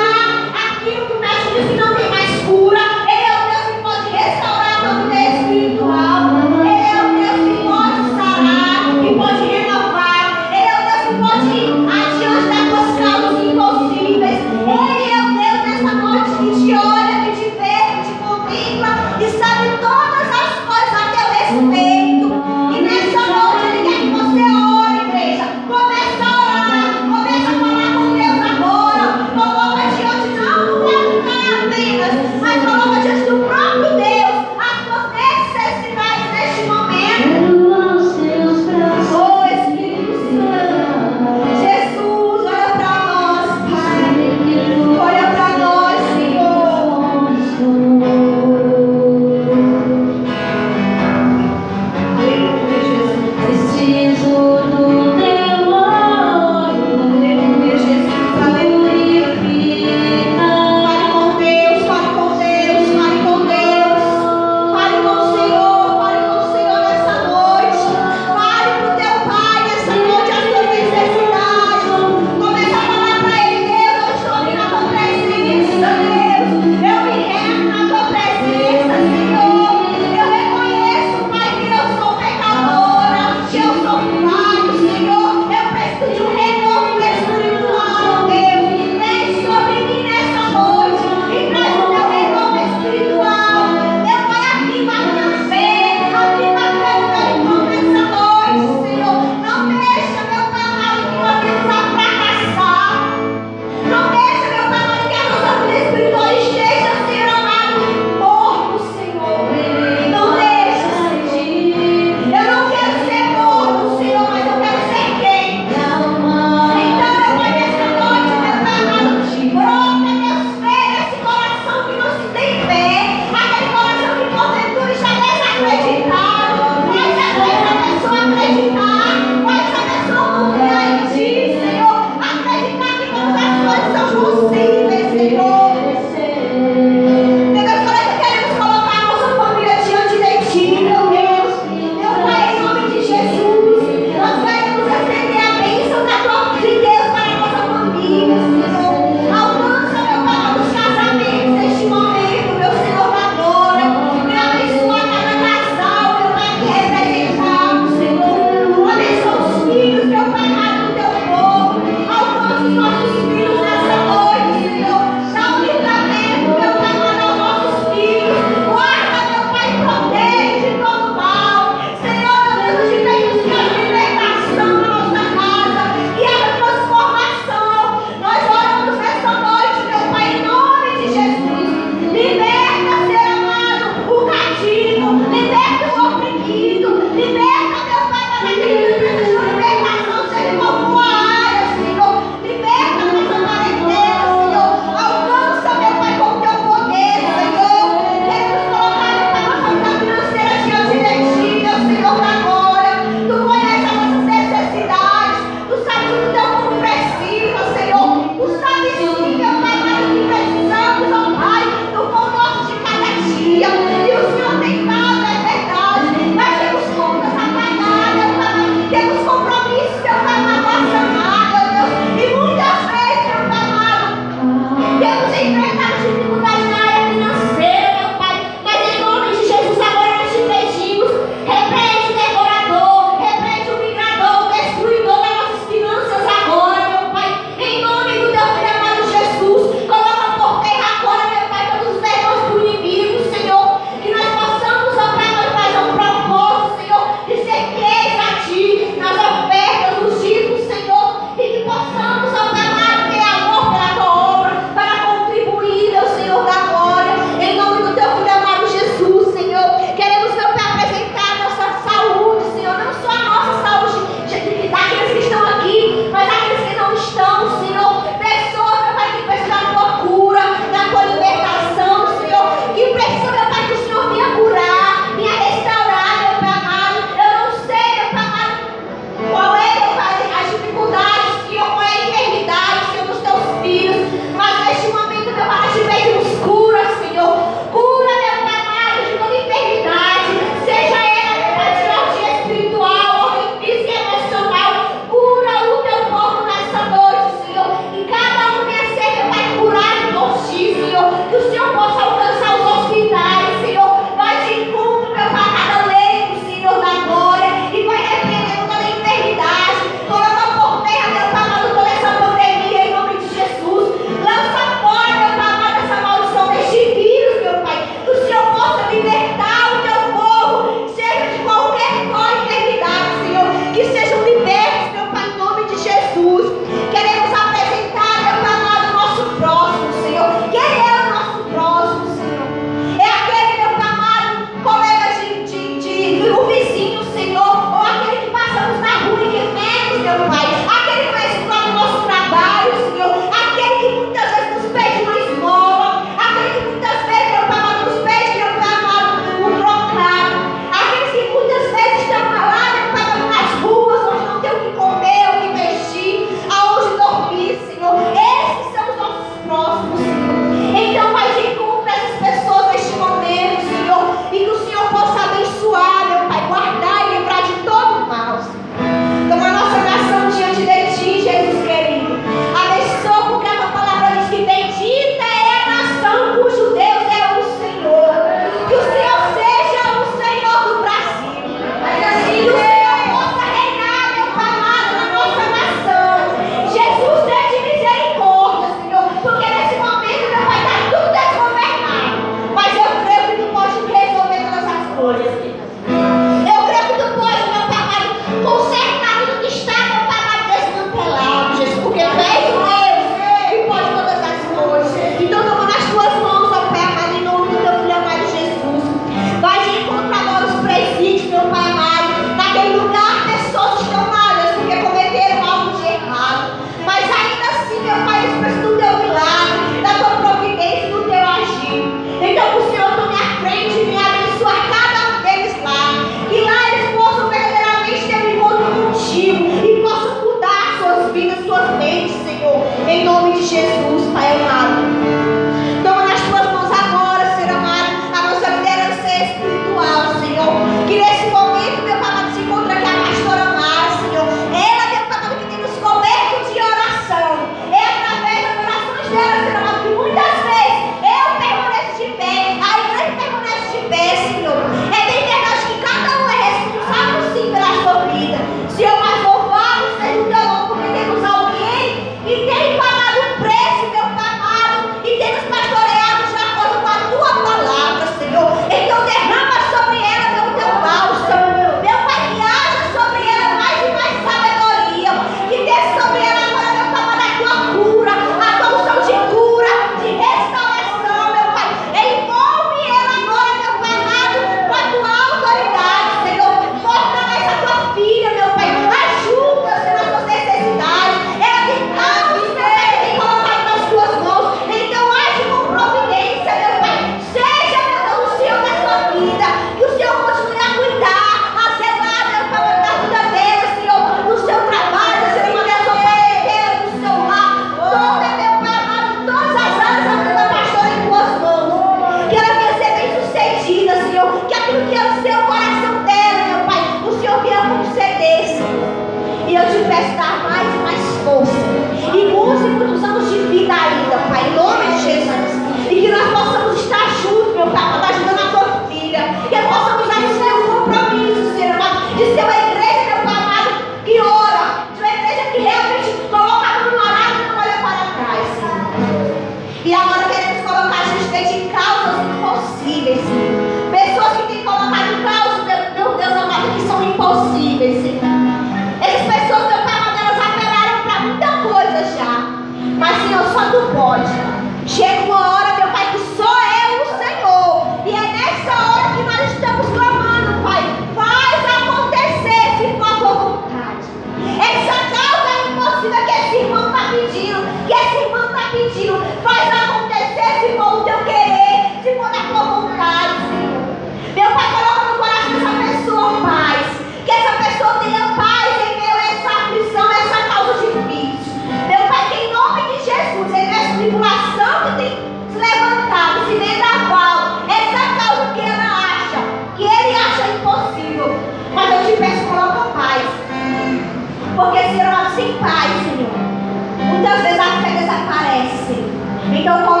São 599.63 599.75
orações 599.83 600.00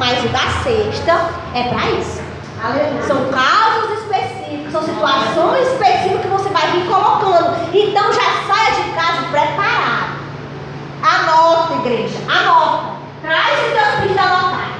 mas 0.00 0.24
o 0.24 0.28
da 0.28 0.38
sexta 0.64 1.28
é 1.54 1.62
para 1.64 1.90
isso. 1.90 2.22
Aleluia. 2.64 3.02
São 3.06 3.18
causas 3.30 3.98
específicas, 4.00 4.72
são 4.72 4.82
situações 4.82 5.68
específicas 5.68 6.22
que 6.22 6.28
você 6.28 6.48
vai 6.48 6.70
vir 6.72 6.86
colocando. 6.86 7.54
Então 7.74 8.10
já 8.10 8.22
saia 8.48 8.82
de 8.82 8.90
casa 8.92 9.28
preparado. 9.30 10.20
Anota, 11.02 11.74
igreja, 11.86 12.16
anota. 12.28 12.94
Traz 13.20 13.58
o 13.58 13.72
teu 13.72 14.00
filhos 14.00 14.12
de 14.12 14.18
anotar. 14.18 14.70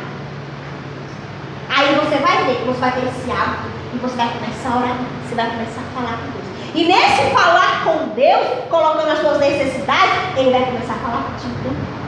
Aí 1.68 1.94
você 1.96 2.16
vai 2.16 2.44
ver 2.44 2.56
que 2.56 2.64
você 2.64 2.80
vai 2.80 2.92
ter 2.92 3.06
esse 3.06 3.30
hábito 3.30 3.68
e 3.92 3.98
você 3.98 4.16
vai 4.16 4.28
começar 4.28 4.70
a 4.70 4.76
orar, 4.78 4.96
você 5.28 5.34
vai 5.34 5.50
começar 5.50 5.80
a 5.82 6.00
falar 6.00 6.16
com 6.16 6.30
Deus. 6.32 6.46
E 6.74 6.84
nesse 6.84 7.34
falar 7.34 7.84
com 7.84 8.14
Deus, 8.14 8.46
colocando 8.70 9.10
as 9.10 9.18
suas 9.20 9.38
necessidades, 9.38 10.38
Ele 10.38 10.50
vai 10.50 10.64
começar 10.64 10.94
a 10.94 10.98
falar 10.98 11.22
contigo 11.24 11.99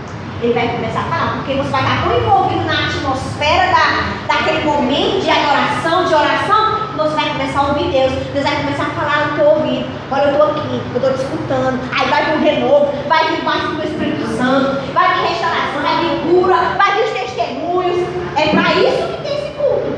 Ele 0.42 0.54
vai 0.54 0.66
começar 0.70 1.02
a 1.02 1.04
falar, 1.04 1.32
porque 1.36 1.54
você 1.54 1.70
vai 1.70 1.82
estar 1.82 2.02
tão 2.02 2.18
envolvido 2.18 2.64
na 2.64 2.88
atmosfera 2.88 3.70
da, 3.70 4.34
daquele 4.34 4.64
momento 4.64 5.22
de 5.22 5.30
adoração, 5.30 6.04
de 6.04 6.14
oração, 6.14 6.88
que 6.88 6.96
você 6.96 7.14
vai 7.14 7.28
começar 7.30 7.60
a 7.60 7.68
ouvir 7.68 7.92
Deus. 7.92 8.12
Deus 8.34 8.44
vai 8.44 8.56
começar 8.56 8.82
a 8.82 8.90
falar 8.90 9.26
no 9.28 9.36
teu 9.36 9.44
ouvido. 9.46 9.86
Olha, 10.10 10.22
eu 10.22 10.30
estou 10.32 10.50
aqui, 10.50 10.82
eu 10.90 10.96
estou 10.96 11.12
te 11.12 11.22
escutando. 11.22 11.80
Aí 11.96 12.08
vai 12.10 12.24
vir 12.24 12.34
um 12.34 12.42
renovo, 12.42 12.92
vai 13.06 13.24
vir 13.30 13.44
mais 13.44 13.62
do 13.62 13.84
Espírito 13.84 14.26
Santo, 14.36 14.92
vai 14.92 15.14
vir 15.14 15.28
restauração, 15.28 15.80
vai 15.80 15.96
vir 16.00 16.20
cura, 16.22 16.56
vai 16.76 16.92
vir 16.96 17.04
os 17.04 17.20
testemunhos. 17.20 18.08
É 18.34 18.48
para 18.48 18.74
isso 18.74 19.06
que 19.06 19.22
tem 19.22 19.38
esse 19.38 19.52
culto. 19.52 19.92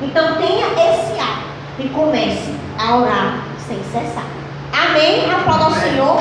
Então 0.00 0.34
tenha 0.36 0.66
esse 0.68 1.18
ato 1.18 1.42
e 1.80 1.88
comece 1.88 2.54
a 2.78 2.94
orar 2.94 3.38
sem 3.58 3.82
cessar. 3.90 4.26
Amém? 4.72 5.28
Aplauda 5.28 5.64
ao 5.64 5.72
Senhor. 5.72 6.20